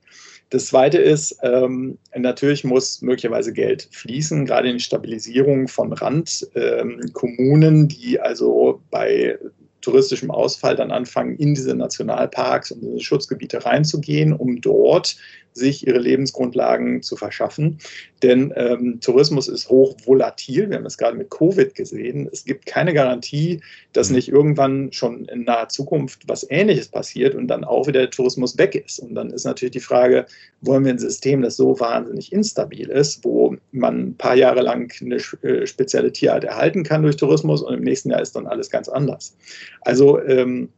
Das 0.51 0.67
Zweite 0.67 0.97
ist, 0.97 1.39
ähm, 1.43 1.99
natürlich 2.17 2.65
muss 2.65 3.03
möglicherweise 3.03 3.53
Geld 3.53 3.87
fließen, 3.93 4.47
gerade 4.47 4.71
in 4.71 4.79
die 4.79 4.83
Stabilisierung 4.83 5.69
von 5.69 5.93
Randkommunen, 5.93 7.81
ähm, 7.81 7.89
die 7.89 8.19
also 8.19 8.81
bei 8.91 9.39
touristischem 9.81 10.31
Ausfall 10.31 10.77
dann 10.77 10.91
anfangen, 10.91 11.37
in 11.37 11.55
diese 11.55 11.75
Nationalparks 11.75 12.71
und 12.73 12.81
diese 12.81 13.01
Schutzgebiete 13.01 13.65
reinzugehen, 13.65 14.33
um 14.33 14.61
dort 14.61 15.17
sich 15.59 15.87
ihre 15.87 15.99
Lebensgrundlagen 15.99 17.03
zu 17.03 17.17
verschaffen. 17.17 17.79
Denn 18.23 18.53
ähm, 18.57 19.01
Tourismus 19.01 19.49
ist 19.49 19.69
hoch 19.69 19.97
volatil. 20.05 20.71
Wir 20.71 20.77
haben 20.77 20.87
es 20.87 20.99
gerade 20.99 21.17
mit 21.17 21.31
Covid 21.31 21.75
gesehen. 21.75 22.29
Es 22.33 22.45
gibt 22.45 22.67
keine 22.67 22.95
Garantie, 22.95 23.61
dass 23.93 24.11
nicht 24.11 24.29
irgendwann 24.29 24.93
schon 24.93 25.27
in 25.27 25.45
naher 25.45 25.69
Zukunft 25.69 26.23
was 26.27 26.47
Ähnliches 26.51 26.89
passiert 26.89 27.35
und 27.35 27.49
dann 27.49 27.65
auch 27.65 27.87
wieder 27.87 28.01
der 28.01 28.11
Tourismus 28.11 28.57
weg 28.59 28.75
ist. 28.75 28.99
Und 28.99 29.15
dann 29.15 29.31
ist 29.31 29.45
natürlich 29.45 29.73
die 29.73 29.81
Frage, 29.81 30.27
wollen 30.63 30.85
wir 30.85 30.93
ein 30.93 30.99
System, 30.99 31.43
das 31.43 31.57
so 31.57 31.79
wahnsinnig 31.79 32.33
instabil 32.33 32.89
ist, 32.89 33.25
wo 33.25 33.57
man 33.73 34.09
ein 34.09 34.17
paar 34.17 34.35
Jahre 34.35 34.63
lang 34.63 34.93
eine 35.01 35.17
äh, 35.43 35.67
spezielle 35.67 36.13
Tierart 36.13 36.45
erhalten 36.45 36.83
kann 36.83 37.03
durch 37.03 37.17
Tourismus 37.17 37.63
und 37.63 37.75
im 37.75 37.83
nächsten 37.83 38.11
Jahr 38.11 38.23
ist 38.23 38.35
dann 38.35 38.47
alles 38.47 38.71
ganz 38.71 38.89
anders. 38.89 39.37
Also 39.83 40.21
ähm, 40.23 40.71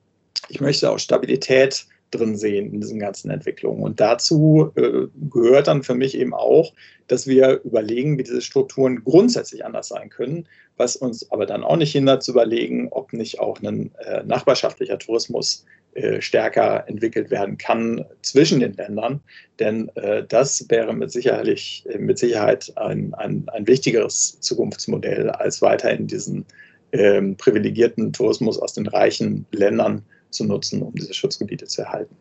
ich 0.49 0.61
möchte 0.61 0.91
auch 0.91 0.99
Stabilität 0.99 1.87
drin 2.11 2.37
sehen 2.37 2.73
in 2.73 2.81
diesen 2.81 2.99
ganzen 2.99 3.31
Entwicklungen. 3.31 3.83
Und 3.83 4.01
dazu 4.01 4.73
äh, 4.77 5.07
gehört 5.31 5.69
dann 5.69 5.83
für 5.83 5.95
mich 5.95 6.17
eben 6.17 6.35
auch, 6.35 6.73
dass 7.07 7.27
wir 7.27 7.61
überlegen, 7.65 8.19
wie 8.19 8.23
diese 8.23 8.43
Strukturen 8.43 9.03
grundsätzlich 9.05 9.65
anders 9.65 9.89
sein 9.89 10.11
können, 10.11 10.47
was 10.77 10.97
uns 10.97 11.31
aber 11.31 11.47
dann 11.47 11.65
auch 11.65 11.77
nicht 11.77 11.93
hindert 11.93 12.23
zu 12.23 12.33
überlegen, 12.33 12.89
ob 12.91 13.13
nicht 13.13 13.41
auch 13.41 13.61
ein 13.63 13.91
äh, 13.99 14.23
nachbarschaftlicher 14.25 14.99
Tourismus 14.99 15.65
äh, 15.95 16.23
stärker 16.23 16.89
entwickelt 16.89 17.31
werden 17.31 17.59
kann 17.59 18.05
zwischen 18.23 18.61
den 18.61 18.75
Ländern. 18.75 19.21
Denn 19.59 19.91
äh, 19.97 20.25
das 20.29 20.65
wäre 20.69 20.95
mit, 20.95 21.11
sicherlich, 21.11 21.85
mit 21.99 22.19
Sicherheit 22.19 22.73
ein, 22.77 23.13
ein, 23.15 23.45
ein 23.49 23.67
wichtigeres 23.67 24.39
Zukunftsmodell, 24.41 25.31
als 25.31 25.63
weiterhin 25.63 26.07
diesen 26.07 26.47
ähm, 26.93 27.37
privilegierten 27.37 28.13
Tourismus 28.13 28.59
aus 28.59 28.73
den 28.73 28.87
reichen 28.87 29.47
Ländern 29.51 30.05
zu 30.31 30.45
nutzen, 30.45 30.83
um 30.83 30.95
diese 30.95 31.15
Schutzgebiete 31.15 31.67
zu 31.67 31.83
erhalten. 31.83 32.17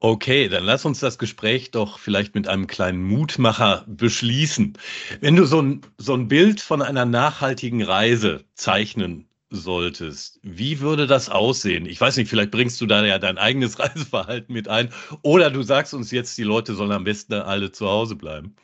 Okay, 0.00 0.48
dann 0.48 0.64
lass 0.64 0.84
uns 0.84 1.00
das 1.00 1.16
Gespräch 1.16 1.70
doch 1.70 1.98
vielleicht 1.98 2.34
mit 2.34 2.46
einem 2.46 2.66
kleinen 2.66 3.02
Mutmacher 3.02 3.84
beschließen. 3.86 4.76
Wenn 5.20 5.34
du 5.34 5.46
so 5.46 5.62
ein, 5.62 5.80
so 5.96 6.12
ein 6.12 6.28
Bild 6.28 6.60
von 6.60 6.82
einer 6.82 7.06
nachhaltigen 7.06 7.82
Reise 7.82 8.44
zeichnen 8.54 9.28
solltest, 9.48 10.40
wie 10.42 10.80
würde 10.80 11.06
das 11.06 11.30
aussehen? 11.30 11.86
Ich 11.86 11.98
weiß 12.00 12.18
nicht, 12.18 12.28
vielleicht 12.28 12.50
bringst 12.50 12.80
du 12.82 12.86
da 12.86 13.02
ja 13.04 13.18
dein 13.18 13.38
eigenes 13.38 13.78
Reiseverhalten 13.78 14.52
mit 14.52 14.68
ein 14.68 14.90
oder 15.22 15.50
du 15.50 15.62
sagst 15.62 15.94
uns 15.94 16.10
jetzt, 16.10 16.36
die 16.36 16.42
Leute 16.42 16.74
sollen 16.74 16.92
am 16.92 17.04
besten 17.04 17.32
alle 17.32 17.72
zu 17.72 17.88
Hause 17.88 18.16
bleiben. 18.16 18.54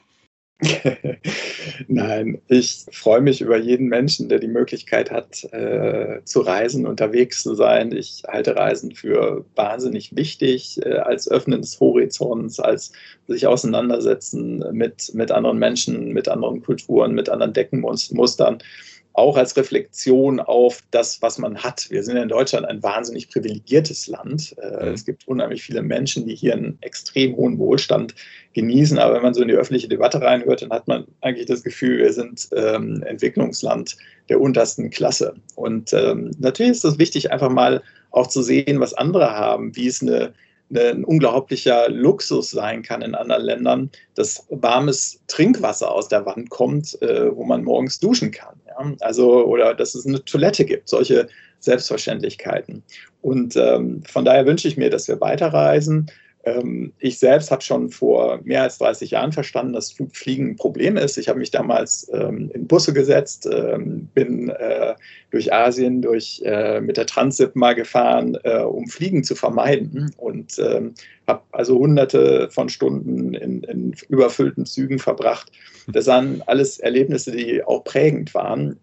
Nein, 1.88 2.40
ich 2.48 2.86
freue 2.92 3.20
mich 3.20 3.40
über 3.40 3.56
jeden 3.56 3.88
Menschen, 3.88 4.28
der 4.28 4.38
die 4.38 4.48
Möglichkeit 4.48 5.10
hat, 5.10 5.44
äh, 5.52 6.20
zu 6.24 6.40
reisen, 6.40 6.86
unterwegs 6.86 7.42
zu 7.42 7.54
sein. 7.54 7.92
Ich 7.92 8.22
halte 8.26 8.56
Reisen 8.56 8.94
für 8.94 9.44
wahnsinnig 9.54 10.14
wichtig 10.16 10.80
äh, 10.84 10.96
als 10.96 11.30
Öffnen 11.30 11.60
des 11.60 11.78
Horizonts, 11.80 12.60
als 12.60 12.92
sich 13.26 13.46
auseinandersetzen 13.46 14.64
mit, 14.72 15.12
mit 15.14 15.30
anderen 15.30 15.58
Menschen, 15.58 16.12
mit 16.12 16.28
anderen 16.28 16.62
Kulturen, 16.62 17.14
mit 17.14 17.28
anderen 17.28 17.52
Deckenmustern 17.52 18.58
auch 19.12 19.36
als 19.36 19.56
Reflexion 19.56 20.40
auf 20.40 20.82
das, 20.90 21.20
was 21.20 21.38
man 21.38 21.58
hat. 21.58 21.90
Wir 21.90 22.02
sind 22.02 22.16
in 22.16 22.28
Deutschland 22.28 22.66
ein 22.66 22.82
wahnsinnig 22.82 23.28
privilegiertes 23.28 24.06
Land. 24.06 24.54
Äh, 24.58 24.86
mhm. 24.86 24.94
Es 24.94 25.04
gibt 25.04 25.26
unheimlich 25.26 25.62
viele 25.62 25.82
Menschen, 25.82 26.26
die 26.26 26.34
hier 26.34 26.54
einen 26.54 26.78
extrem 26.80 27.36
hohen 27.36 27.58
Wohlstand 27.58 28.14
genießen. 28.52 28.98
Aber 28.98 29.14
wenn 29.14 29.22
man 29.22 29.34
so 29.34 29.42
in 29.42 29.48
die 29.48 29.54
öffentliche 29.54 29.88
Debatte 29.88 30.22
reinhört, 30.22 30.62
dann 30.62 30.70
hat 30.70 30.86
man 30.88 31.06
eigentlich 31.20 31.46
das 31.46 31.62
Gefühl, 31.62 31.98
wir 31.98 32.12
sind 32.12 32.48
ähm, 32.54 33.02
Entwicklungsland 33.02 33.96
der 34.28 34.40
untersten 34.40 34.90
Klasse. 34.90 35.34
Und 35.56 35.92
ähm, 35.92 36.30
natürlich 36.38 36.72
ist 36.72 36.84
es 36.84 36.98
wichtig, 36.98 37.32
einfach 37.32 37.50
mal 37.50 37.82
auch 38.12 38.28
zu 38.28 38.42
sehen, 38.42 38.80
was 38.80 38.94
andere 38.94 39.32
haben, 39.32 39.74
wie 39.76 39.86
es 39.86 40.02
eine 40.02 40.32
ein 40.74 41.04
unglaublicher 41.04 41.88
Luxus 41.88 42.50
sein 42.50 42.82
kann 42.82 43.02
in 43.02 43.14
anderen 43.14 43.44
Ländern, 43.44 43.90
dass 44.14 44.46
warmes 44.50 45.20
Trinkwasser 45.26 45.90
aus 45.90 46.08
der 46.08 46.24
Wand 46.26 46.50
kommt, 46.50 47.00
äh, 47.02 47.34
wo 47.34 47.44
man 47.44 47.64
morgens 47.64 47.98
duschen 47.98 48.30
kann. 48.30 48.60
Ja? 48.66 48.92
Also, 49.00 49.44
oder 49.46 49.74
dass 49.74 49.94
es 49.94 50.06
eine 50.06 50.24
Toilette 50.24 50.64
gibt, 50.64 50.88
solche 50.88 51.28
Selbstverständlichkeiten. 51.58 52.82
Und 53.20 53.56
ähm, 53.56 54.02
von 54.06 54.24
daher 54.24 54.46
wünsche 54.46 54.68
ich 54.68 54.76
mir, 54.76 54.90
dass 54.90 55.08
wir 55.08 55.20
weiterreisen, 55.20 56.10
ich 56.98 57.18
selbst 57.18 57.50
habe 57.50 57.60
schon 57.60 57.90
vor 57.90 58.40
mehr 58.44 58.62
als 58.62 58.78
30 58.78 59.10
Jahren 59.10 59.32
verstanden, 59.32 59.74
dass 59.74 59.94
Fliegen 60.12 60.50
ein 60.50 60.56
Problem 60.56 60.96
ist. 60.96 61.18
Ich 61.18 61.28
habe 61.28 61.38
mich 61.38 61.50
damals 61.50 62.10
ähm, 62.14 62.50
in 62.54 62.66
Busse 62.66 62.94
gesetzt, 62.94 63.46
ähm, 63.52 64.08
bin 64.14 64.48
äh, 64.48 64.94
durch 65.30 65.52
Asien 65.52 66.00
durch, 66.00 66.40
äh, 66.46 66.80
mit 66.80 66.96
der 66.96 67.04
Transip 67.04 67.54
mal 67.56 67.74
gefahren, 67.74 68.38
äh, 68.44 68.62
um 68.62 68.86
Fliegen 68.86 69.22
zu 69.22 69.34
vermeiden 69.34 70.14
und 70.16 70.58
habe 71.26 71.42
also 71.52 71.78
hunderte 71.78 72.48
von 72.50 72.68
Stunden 72.68 73.34
in, 73.34 73.62
in, 73.64 73.94
überfüllten 74.08 74.64
Zügen 74.64 74.98
verbracht. 74.98 75.52
Das 75.88 76.06
waren 76.06 76.42
alles 76.46 76.78
Erlebnisse, 76.78 77.32
die 77.32 77.62
auch 77.62 77.84
prägend 77.84 78.34
waren. 78.34 78.78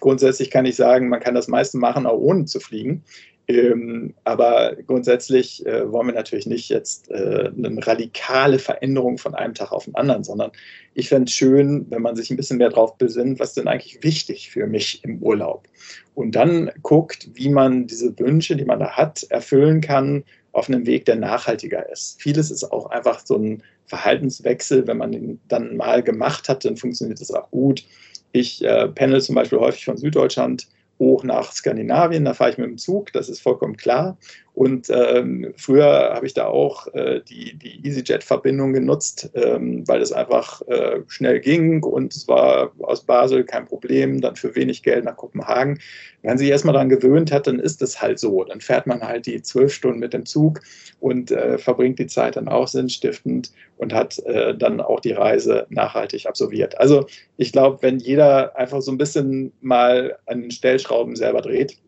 Grundsätzlich 0.00 0.50
kann 0.50 0.66
ich 0.66 0.76
sagen, 0.76 1.08
man 1.08 1.20
kann 1.20 1.34
das 1.34 1.48
meiste 1.48 1.78
machen, 1.78 2.06
auch 2.06 2.18
ohne 2.18 2.44
zu 2.44 2.60
fliegen. 2.60 3.04
Ähm, 3.50 4.12
aber 4.24 4.76
grundsätzlich 4.86 5.64
äh, 5.64 5.90
wollen 5.90 6.08
wir 6.08 6.14
natürlich 6.14 6.46
nicht 6.46 6.68
jetzt 6.68 7.10
äh, 7.10 7.50
eine 7.56 7.86
radikale 7.86 8.58
Veränderung 8.58 9.16
von 9.16 9.34
einem 9.34 9.54
Tag 9.54 9.72
auf 9.72 9.86
den 9.86 9.94
anderen, 9.94 10.22
sondern 10.22 10.50
ich 10.92 11.08
fände 11.08 11.28
es 11.28 11.32
schön, 11.32 11.86
wenn 11.88 12.02
man 12.02 12.14
sich 12.14 12.30
ein 12.30 12.36
bisschen 12.36 12.58
mehr 12.58 12.68
darauf 12.68 12.98
besinnt, 12.98 13.40
was 13.40 13.54
denn 13.54 13.66
eigentlich 13.66 14.04
wichtig 14.04 14.50
für 14.50 14.66
mich 14.66 15.02
im 15.02 15.22
Urlaub. 15.22 15.66
Und 16.14 16.32
dann 16.36 16.70
guckt, 16.82 17.30
wie 17.32 17.48
man 17.48 17.86
diese 17.86 18.18
Wünsche, 18.18 18.54
die 18.54 18.66
man 18.66 18.80
da 18.80 18.90
hat, 18.90 19.22
erfüllen 19.30 19.80
kann 19.80 20.24
auf 20.52 20.68
einem 20.68 20.84
Weg, 20.84 21.06
der 21.06 21.16
nachhaltiger 21.16 21.90
ist. 21.90 22.20
Vieles 22.20 22.50
ist 22.50 22.70
auch 22.70 22.90
einfach 22.90 23.24
so 23.24 23.36
ein 23.36 23.62
Verhaltenswechsel. 23.88 24.86
Wenn 24.86 24.98
man 24.98 25.12
den 25.12 25.40
dann 25.48 25.76
mal 25.76 26.02
gemacht 26.02 26.48
hat, 26.48 26.64
dann 26.64 26.76
funktioniert 26.76 27.20
das 27.20 27.30
auch 27.30 27.50
gut. 27.50 27.84
Ich 28.32 28.64
äh, 28.64 28.88
pendel 28.88 29.20
zum 29.20 29.34
Beispiel 29.34 29.58
häufig 29.58 29.84
von 29.84 29.96
Süddeutschland 29.96 30.68
hoch 30.98 31.24
nach 31.24 31.52
Skandinavien. 31.52 32.24
Da 32.24 32.34
fahre 32.34 32.50
ich 32.50 32.58
mit 32.58 32.66
dem 32.66 32.78
Zug, 32.78 33.12
das 33.12 33.28
ist 33.28 33.40
vollkommen 33.40 33.76
klar. 33.76 34.18
Und 34.58 34.90
ähm, 34.90 35.54
früher 35.56 36.10
habe 36.12 36.26
ich 36.26 36.34
da 36.34 36.46
auch 36.48 36.92
äh, 36.92 37.20
die, 37.20 37.56
die 37.56 37.86
EasyJet-Verbindung 37.86 38.72
genutzt, 38.72 39.30
ähm, 39.34 39.86
weil 39.86 40.02
es 40.02 40.10
einfach 40.10 40.62
äh, 40.62 41.02
schnell 41.06 41.38
ging 41.38 41.84
und 41.84 42.12
es 42.12 42.26
war 42.26 42.72
aus 42.80 43.04
Basel 43.04 43.44
kein 43.44 43.66
Problem, 43.66 44.20
dann 44.20 44.34
für 44.34 44.56
wenig 44.56 44.82
Geld 44.82 45.04
nach 45.04 45.16
Kopenhagen. 45.16 45.78
Wenn 46.22 46.38
sich 46.38 46.48
erstmal 46.48 46.72
daran 46.72 46.88
gewöhnt 46.88 47.30
hat, 47.30 47.46
dann 47.46 47.60
ist 47.60 47.80
es 47.82 48.02
halt 48.02 48.18
so. 48.18 48.42
Dann 48.42 48.60
fährt 48.60 48.88
man 48.88 49.00
halt 49.00 49.26
die 49.26 49.40
zwölf 49.42 49.72
Stunden 49.72 50.00
mit 50.00 50.12
dem 50.12 50.26
Zug 50.26 50.60
und 50.98 51.30
äh, 51.30 51.56
verbringt 51.56 52.00
die 52.00 52.08
Zeit 52.08 52.34
dann 52.34 52.48
auch 52.48 52.66
sinnstiftend 52.66 53.52
und 53.76 53.94
hat 53.94 54.18
äh, 54.26 54.56
dann 54.56 54.80
auch 54.80 54.98
die 54.98 55.12
Reise 55.12 55.68
nachhaltig 55.70 56.26
absolviert. 56.26 56.76
Also 56.80 57.06
ich 57.36 57.52
glaube, 57.52 57.78
wenn 57.82 58.00
jeder 58.00 58.56
einfach 58.56 58.82
so 58.82 58.90
ein 58.90 58.98
bisschen 58.98 59.52
mal 59.60 60.18
an 60.26 60.40
den 60.40 60.50
Stellschrauben 60.50 61.14
selber 61.14 61.42
dreht, 61.42 61.78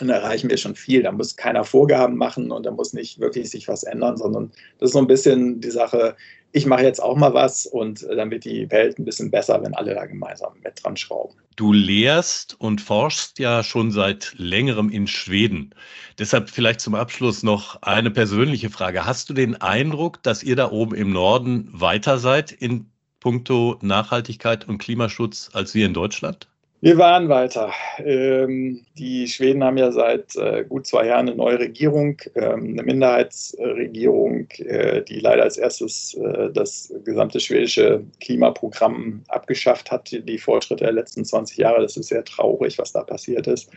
dann 0.00 0.08
erreichen 0.08 0.50
wir 0.50 0.56
schon 0.56 0.74
viel. 0.74 1.02
Da 1.02 1.12
muss 1.12 1.36
keiner 1.36 1.64
Vorgaben 1.64 2.16
machen 2.16 2.50
und 2.50 2.66
da 2.66 2.70
muss 2.70 2.92
nicht 2.92 3.20
wirklich 3.20 3.50
sich 3.50 3.68
was 3.68 3.82
ändern, 3.82 4.16
sondern 4.16 4.50
das 4.78 4.90
ist 4.90 4.92
so 4.94 4.98
ein 4.98 5.06
bisschen 5.06 5.60
die 5.60 5.70
Sache, 5.70 6.16
ich 6.52 6.66
mache 6.66 6.82
jetzt 6.82 7.00
auch 7.00 7.16
mal 7.16 7.32
was 7.32 7.66
und 7.66 8.02
dann 8.02 8.30
wird 8.30 8.44
die 8.44 8.70
Welt 8.70 8.98
ein 8.98 9.04
bisschen 9.04 9.30
besser, 9.30 9.62
wenn 9.62 9.74
alle 9.74 9.94
da 9.94 10.06
gemeinsam 10.06 10.54
mit 10.64 10.82
dran 10.82 10.96
schrauben. 10.96 11.34
Du 11.56 11.72
lehrst 11.72 12.56
und 12.58 12.80
forschst 12.80 13.38
ja 13.38 13.62
schon 13.62 13.92
seit 13.92 14.34
längerem 14.36 14.90
in 14.90 15.06
Schweden. 15.06 15.74
Deshalb 16.18 16.50
vielleicht 16.50 16.80
zum 16.80 16.94
Abschluss 16.94 17.42
noch 17.42 17.80
eine 17.82 18.10
persönliche 18.10 18.70
Frage. 18.70 19.06
Hast 19.06 19.30
du 19.30 19.34
den 19.34 19.60
Eindruck, 19.60 20.22
dass 20.22 20.42
ihr 20.42 20.56
da 20.56 20.70
oben 20.70 20.94
im 20.94 21.12
Norden 21.12 21.68
weiter 21.72 22.18
seid 22.18 22.50
in 22.50 22.86
puncto 23.20 23.78
Nachhaltigkeit 23.82 24.66
und 24.66 24.78
Klimaschutz 24.78 25.50
als 25.52 25.74
wir 25.74 25.86
in 25.86 25.94
Deutschland? 25.94 26.49
Wir 26.82 26.96
waren 26.96 27.28
weiter. 27.28 27.72
Ähm, 27.98 28.86
die 28.96 29.26
Schweden 29.26 29.62
haben 29.62 29.76
ja 29.76 29.92
seit 29.92 30.34
äh, 30.36 30.64
gut 30.66 30.86
zwei 30.86 31.08
Jahren 31.08 31.28
eine 31.28 31.36
neue 31.36 31.58
Regierung, 31.58 32.16
ähm, 32.34 32.70
eine 32.72 32.82
Minderheitsregierung, 32.82 34.48
äh, 34.60 35.02
die 35.02 35.20
leider 35.20 35.42
als 35.42 35.58
erstes 35.58 36.14
äh, 36.14 36.50
das 36.50 36.90
gesamte 37.04 37.38
schwedische 37.38 38.02
Klimaprogramm 38.20 39.24
abgeschafft 39.28 39.90
hat. 39.90 40.10
Die 40.10 40.38
Fortschritte 40.38 40.84
der 40.84 40.94
letzten 40.94 41.26
20 41.26 41.58
Jahre, 41.58 41.82
das 41.82 41.98
ist 41.98 42.08
sehr 42.08 42.24
traurig, 42.24 42.78
was 42.78 42.92
da 42.92 43.02
passiert 43.02 43.46
ist. 43.46 43.70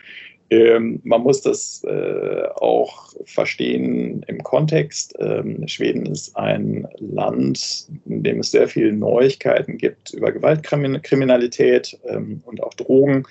Ähm, 0.49 0.99
man 1.03 1.21
muss 1.21 1.41
das 1.41 1.83
äh, 1.83 2.47
auch 2.55 3.13
verstehen 3.25 4.23
im 4.27 4.43
Kontext. 4.43 5.15
Ähm, 5.19 5.67
Schweden 5.67 6.05
ist 6.05 6.35
ein 6.35 6.87
Land, 6.99 7.87
in 8.05 8.23
dem 8.23 8.39
es 8.39 8.51
sehr 8.51 8.67
viele 8.67 8.93
Neuigkeiten 8.93 9.77
gibt 9.77 10.13
über 10.13 10.31
Gewaltkriminalität 10.31 11.97
ähm, 12.07 12.41
und 12.45 12.61
auch 12.61 12.73
Drogen. 12.73 13.23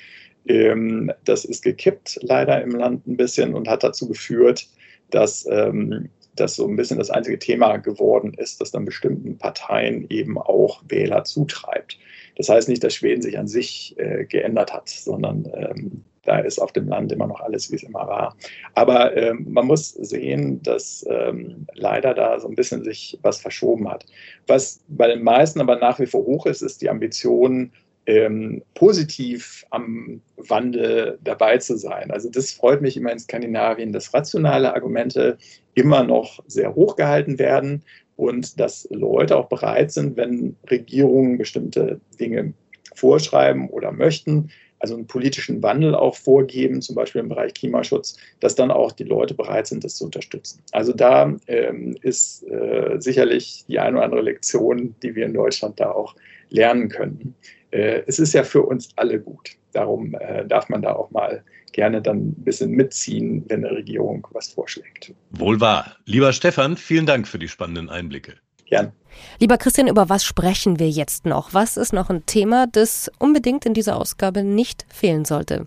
Ähm, 0.47 1.13
das 1.25 1.45
ist 1.45 1.63
gekippt 1.63 2.19
leider 2.23 2.61
im 2.63 2.71
Land 2.71 3.07
ein 3.07 3.17
bisschen 3.17 3.55
und 3.55 3.69
hat 3.69 3.85
dazu 3.85 4.09
geführt, 4.09 4.67
dass 5.11 5.47
ähm, 5.49 6.09
das 6.35 6.57
so 6.57 6.67
ein 6.67 6.77
bisschen 6.77 6.99
das 6.99 7.11
einzige 7.11 7.39
Thema 7.39 7.77
geworden 7.77 8.35
ist, 8.35 8.61
das 8.61 8.71
dann 8.71 8.85
bestimmten 8.85 9.37
Parteien 9.39 10.07
eben 10.09 10.39
auch 10.39 10.83
Wähler 10.89 11.25
zutreibt. 11.25 11.99
Das 12.37 12.49
heißt 12.49 12.69
nicht, 12.69 12.83
dass 12.83 12.95
Schweden 12.95 13.23
sich 13.23 13.39
an 13.39 13.47
sich 13.47 13.95
äh, 13.99 14.25
geändert 14.25 14.73
hat, 14.73 14.89
sondern 14.89 15.47
ähm, 15.55 16.05
da 16.25 16.39
ist 16.39 16.59
auf 16.59 16.73
dem 16.73 16.89
Land 16.89 17.13
immer 17.13 17.27
noch 17.27 17.41
alles, 17.41 17.71
wie 17.71 17.77
es 17.77 17.83
immer 17.83 18.07
war. 18.07 18.37
Aber 18.75 19.17
ähm, 19.17 19.47
man 19.49 19.67
muss 19.67 19.91
sehen, 19.91 20.63
dass 20.63 21.05
ähm, 21.09 21.67
leider 21.75 22.15
da 22.15 22.39
so 22.39 22.49
ein 22.49 22.55
bisschen 22.55 22.85
sich 22.85 23.19
was 23.23 23.41
verschoben 23.41 23.89
hat. 23.89 24.07
Was 24.47 24.83
bei 24.89 25.09
den 25.09 25.23
meisten 25.23 25.61
aber 25.61 25.77
nach 25.77 25.99
wie 25.99 26.07
vor 26.07 26.25
hoch 26.25 26.47
ist, 26.47 26.63
ist 26.63 26.83
die 26.83 26.91
Ambition, 26.91 27.73
ähm, 28.07 28.63
positiv 28.75 29.65
am 29.71 30.21
Wandel 30.37 31.19
dabei 31.23 31.59
zu 31.59 31.77
sein. 31.77 32.11
Also 32.11 32.31
das 32.31 32.53
freut 32.53 32.83
mich 32.83 32.97
immer 32.97 33.13
in 33.13 33.19
Skandinavien, 33.19 33.93
dass 33.93 34.13
rationale 34.13 34.75
Argumente 34.75 35.39
immer 35.75 36.03
noch 36.03 36.43
sehr 36.47 36.75
hoch 36.75 36.97
gehalten 36.97 37.39
werden 37.39 37.85
und 38.17 38.59
dass 38.59 38.89
Leute 38.91 39.37
auch 39.37 39.49
bereit 39.49 39.93
sind, 39.93 40.17
wenn 40.17 40.57
Regierungen 40.69 41.39
bestimmte 41.39 42.01
Dinge 42.19 42.55
vorschreiben 42.95 43.69
oder 43.71 43.93
möchten, 43.93 44.51
also 44.83 44.97
einen 44.97 45.07
politischen 45.07 45.63
Wandel 45.63 45.95
auch 45.95 46.17
vorgeben, 46.17 46.83
zum 46.83 46.97
Beispiel 46.97 47.21
im 47.21 47.29
Bereich 47.29 47.55
Klimaschutz, 47.55 48.17
dass 48.41 48.57
dann 48.57 48.73
auch 48.73 48.91
die 48.91 49.05
Leute 49.05 49.33
bereit 49.33 49.69
sind, 49.69 49.85
das 49.85 49.95
zu 49.95 50.05
unterstützen. 50.05 50.61
Also 50.73 50.93
da 50.93 51.33
ähm, 51.47 51.97
ist 52.03 52.43
äh, 52.49 52.97
sicherlich 52.99 53.65
die 53.69 53.79
eine 53.79 53.97
oder 53.97 54.05
andere 54.05 54.23
Lektion, 54.23 54.97
die 55.03 55.15
wir 55.15 55.25
in 55.25 55.35
Deutschland 55.35 55.79
da 55.79 55.93
auch 55.93 56.17
lernen 56.51 56.89
können. 56.89 57.35
Äh, 57.71 58.03
es 58.09 58.19
ist 58.19 58.35
ja 58.35 58.43
für 58.43 58.63
uns 58.63 58.91
alle 58.97 59.21
gut. 59.21 59.53
Darum 59.73 60.15
äh, 60.19 60.45
darf 60.47 60.69
man 60.69 60.83
da 60.83 60.95
auch 60.95 61.13
mal 61.13 61.45
gerne 61.71 62.03
dann 62.03 62.31
ein 62.31 62.45
bisschen 62.45 62.73
mitziehen, 62.73 63.45
wenn 63.49 63.65
eine 63.65 63.77
Regierung 63.77 64.27
was 64.33 64.49
vorschlägt. 64.49 65.15
Wohl 65.31 65.61
wahr. 65.61 65.97
Lieber 66.07 66.33
Stefan, 66.33 66.77
vielen 66.77 67.07
Dank 67.07 67.29
für 67.29 67.39
die 67.39 67.49
spannenden 67.49 67.89
Einblicke. 67.89 68.35
Gern. 68.73 68.93
Lieber 69.39 69.59
Christian, 69.59 69.87
über 69.87 70.09
was 70.09 70.25
sprechen 70.25 70.79
wir 70.79 70.89
jetzt 70.89 71.27
noch? 71.27 71.53
Was 71.53 71.77
ist 71.77 71.93
noch 71.93 72.09
ein 72.09 72.25
Thema, 72.25 72.67
das 72.67 73.13
unbedingt 73.19 73.67
in 73.67 73.75
dieser 73.75 73.97
Ausgabe 73.97 74.43
nicht 74.43 74.87
fehlen 74.89 75.27
sollte? 75.27 75.67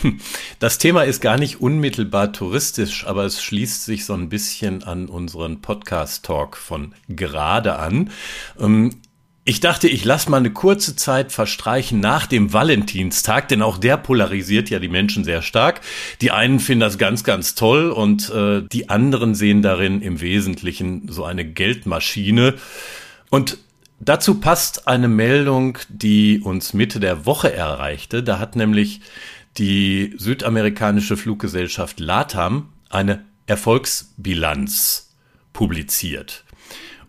Hm. 0.00 0.18
Das 0.58 0.78
Thema 0.78 1.02
ist 1.02 1.20
gar 1.20 1.36
nicht 1.36 1.60
unmittelbar 1.60 2.32
touristisch, 2.32 3.06
aber 3.06 3.26
es 3.26 3.42
schließt 3.42 3.84
sich 3.84 4.06
so 4.06 4.14
ein 4.14 4.30
bisschen 4.30 4.82
an 4.82 5.10
unseren 5.10 5.60
Podcast-Talk 5.60 6.56
von 6.56 6.94
gerade 7.10 7.78
an. 7.78 8.10
Ich 9.48 9.60
dachte, 9.60 9.88
ich 9.88 10.04
lasse 10.04 10.30
mal 10.30 10.36
eine 10.36 10.50
kurze 10.50 10.94
Zeit 10.94 11.32
verstreichen 11.32 12.00
nach 12.00 12.26
dem 12.26 12.52
Valentinstag, 12.52 13.48
denn 13.48 13.62
auch 13.62 13.78
der 13.78 13.96
polarisiert 13.96 14.68
ja 14.68 14.78
die 14.78 14.90
Menschen 14.90 15.24
sehr 15.24 15.40
stark. 15.40 15.80
Die 16.20 16.32
einen 16.32 16.60
finden 16.60 16.80
das 16.80 16.98
ganz, 16.98 17.24
ganz 17.24 17.54
toll 17.54 17.90
und 17.90 18.28
äh, 18.28 18.60
die 18.70 18.90
anderen 18.90 19.34
sehen 19.34 19.62
darin 19.62 20.02
im 20.02 20.20
Wesentlichen 20.20 21.08
so 21.10 21.24
eine 21.24 21.46
Geldmaschine. 21.46 22.56
Und 23.30 23.56
dazu 24.00 24.34
passt 24.34 24.86
eine 24.86 25.08
Meldung, 25.08 25.78
die 25.88 26.40
uns 26.40 26.74
Mitte 26.74 27.00
der 27.00 27.24
Woche 27.24 27.50
erreichte. 27.50 28.22
Da 28.22 28.38
hat 28.38 28.54
nämlich 28.54 29.00
die 29.56 30.12
südamerikanische 30.18 31.16
Fluggesellschaft 31.16 32.00
LATAM 32.00 32.68
eine 32.90 33.24
Erfolgsbilanz 33.46 35.08
publiziert. 35.54 36.44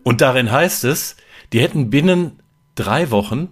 Und 0.02 0.22
darin 0.22 0.50
heißt 0.50 0.84
es, 0.84 1.16
die 1.52 1.60
hätten 1.60 1.90
binnen 1.90 2.40
drei 2.74 3.10
Wochen 3.10 3.48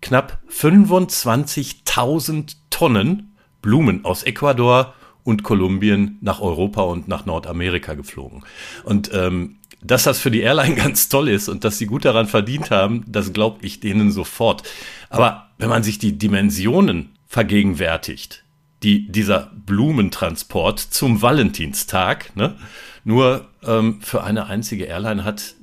knapp 0.00 0.38
25.000 0.50 2.56
Tonnen 2.70 3.34
Blumen 3.62 4.04
aus 4.04 4.22
Ecuador 4.22 4.94
und 5.22 5.42
Kolumbien 5.42 6.18
nach 6.20 6.40
Europa 6.40 6.82
und 6.82 7.08
nach 7.08 7.26
Nordamerika 7.26 7.94
geflogen. 7.94 8.42
Und 8.84 9.10
ähm, 9.12 9.56
dass 9.82 10.04
das 10.04 10.20
für 10.20 10.30
die 10.30 10.40
Airline 10.40 10.74
ganz 10.76 11.08
toll 11.08 11.28
ist 11.28 11.48
und 11.48 11.64
dass 11.64 11.78
sie 11.78 11.86
gut 11.86 12.04
daran 12.04 12.26
verdient 12.26 12.70
haben, 12.70 13.04
das 13.06 13.32
glaube 13.32 13.58
ich 13.62 13.80
denen 13.80 14.12
sofort. 14.12 14.62
Aber 15.08 15.50
wenn 15.58 15.68
man 15.68 15.82
sich 15.82 15.98
die 15.98 16.18
Dimensionen 16.18 17.10
vergegenwärtigt, 17.26 18.44
die 18.82 19.08
dieser 19.08 19.50
Blumentransport 19.66 20.78
zum 20.78 21.20
Valentinstag 21.20 22.34
ne, 22.34 22.56
nur 23.04 23.48
ähm, 23.62 24.00
für 24.00 24.24
eine 24.24 24.46
einzige 24.46 24.84
Airline 24.84 25.24
hat, 25.24 25.54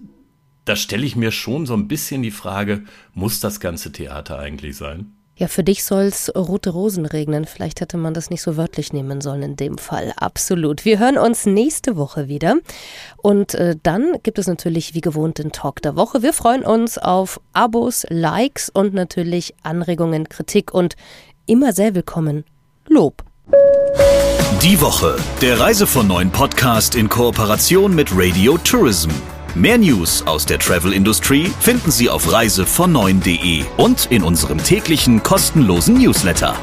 da 0.68 0.76
stelle 0.76 1.06
ich 1.06 1.16
mir 1.16 1.32
schon 1.32 1.66
so 1.66 1.74
ein 1.74 1.88
bisschen 1.88 2.22
die 2.22 2.32
Frage, 2.32 2.84
muss 3.14 3.40
das 3.40 3.60
ganze 3.60 3.92
Theater 3.92 4.40
eigentlich 4.40 4.76
sein? 4.76 5.14
Ja, 5.38 5.48
für 5.48 5.64
dich 5.64 5.84
soll 5.84 6.06
es 6.06 6.32
rote 6.36 6.72
Rosen 6.72 7.06
regnen. 7.06 7.46
Vielleicht 7.46 7.80
hätte 7.80 7.98
man 7.98 8.16
das 8.16 8.32
nicht 8.32 8.42
so 8.42 8.58
wörtlich 8.58 8.92
nehmen 8.92 9.22
sollen 9.22 9.44
in 9.44 9.56
dem 9.56 9.78
Fall. 9.78 10.12
Absolut. 10.18 10.84
Wir 10.84 10.98
hören 10.98 11.20
uns 11.20 11.46
nächste 11.46 11.96
Woche 11.96 12.28
wieder. 12.28 12.56
Und 13.18 13.54
äh, 13.54 13.76
dann 13.84 14.14
gibt 14.24 14.40
es 14.40 14.48
natürlich 14.48 14.96
wie 14.96 15.02
gewohnt 15.02 15.38
den 15.38 15.52
Talk 15.52 15.84
der 15.84 15.96
Woche. 15.96 16.24
Wir 16.24 16.34
freuen 16.34 16.64
uns 16.64 16.98
auf 16.98 17.40
Abos, 17.54 18.08
Likes 18.10 18.70
und 18.70 18.96
natürlich 18.96 19.54
Anregungen, 19.62 20.28
Kritik 20.28 20.74
und 20.74 20.96
immer 21.46 21.72
sehr 21.72 21.94
willkommen 21.94 22.44
Lob. 22.88 23.24
Die 24.64 24.82
Woche, 24.82 25.18
der 25.42 25.60
Reise 25.60 25.86
von 25.86 26.08
neuen 26.08 26.32
Podcast 26.32 26.96
in 26.96 27.10
Kooperation 27.10 27.94
mit 27.94 28.10
Radio 28.12 28.58
Tourism. 28.58 29.12
Mehr 29.56 29.78
News 29.78 30.26
aus 30.28 30.46
der 30.46 30.60
Travel 30.60 30.94
Industry 30.94 31.52
finden 31.60 31.92
Sie 31.92 32.10
auf 32.10 32.28
reisevon9.de 32.28 33.64
und 33.78 34.08
in 34.12 34.24
unserem 34.24 34.64
täglichen 34.64 35.24
kostenlosen 35.24 35.98
Newsletter. 35.98 36.56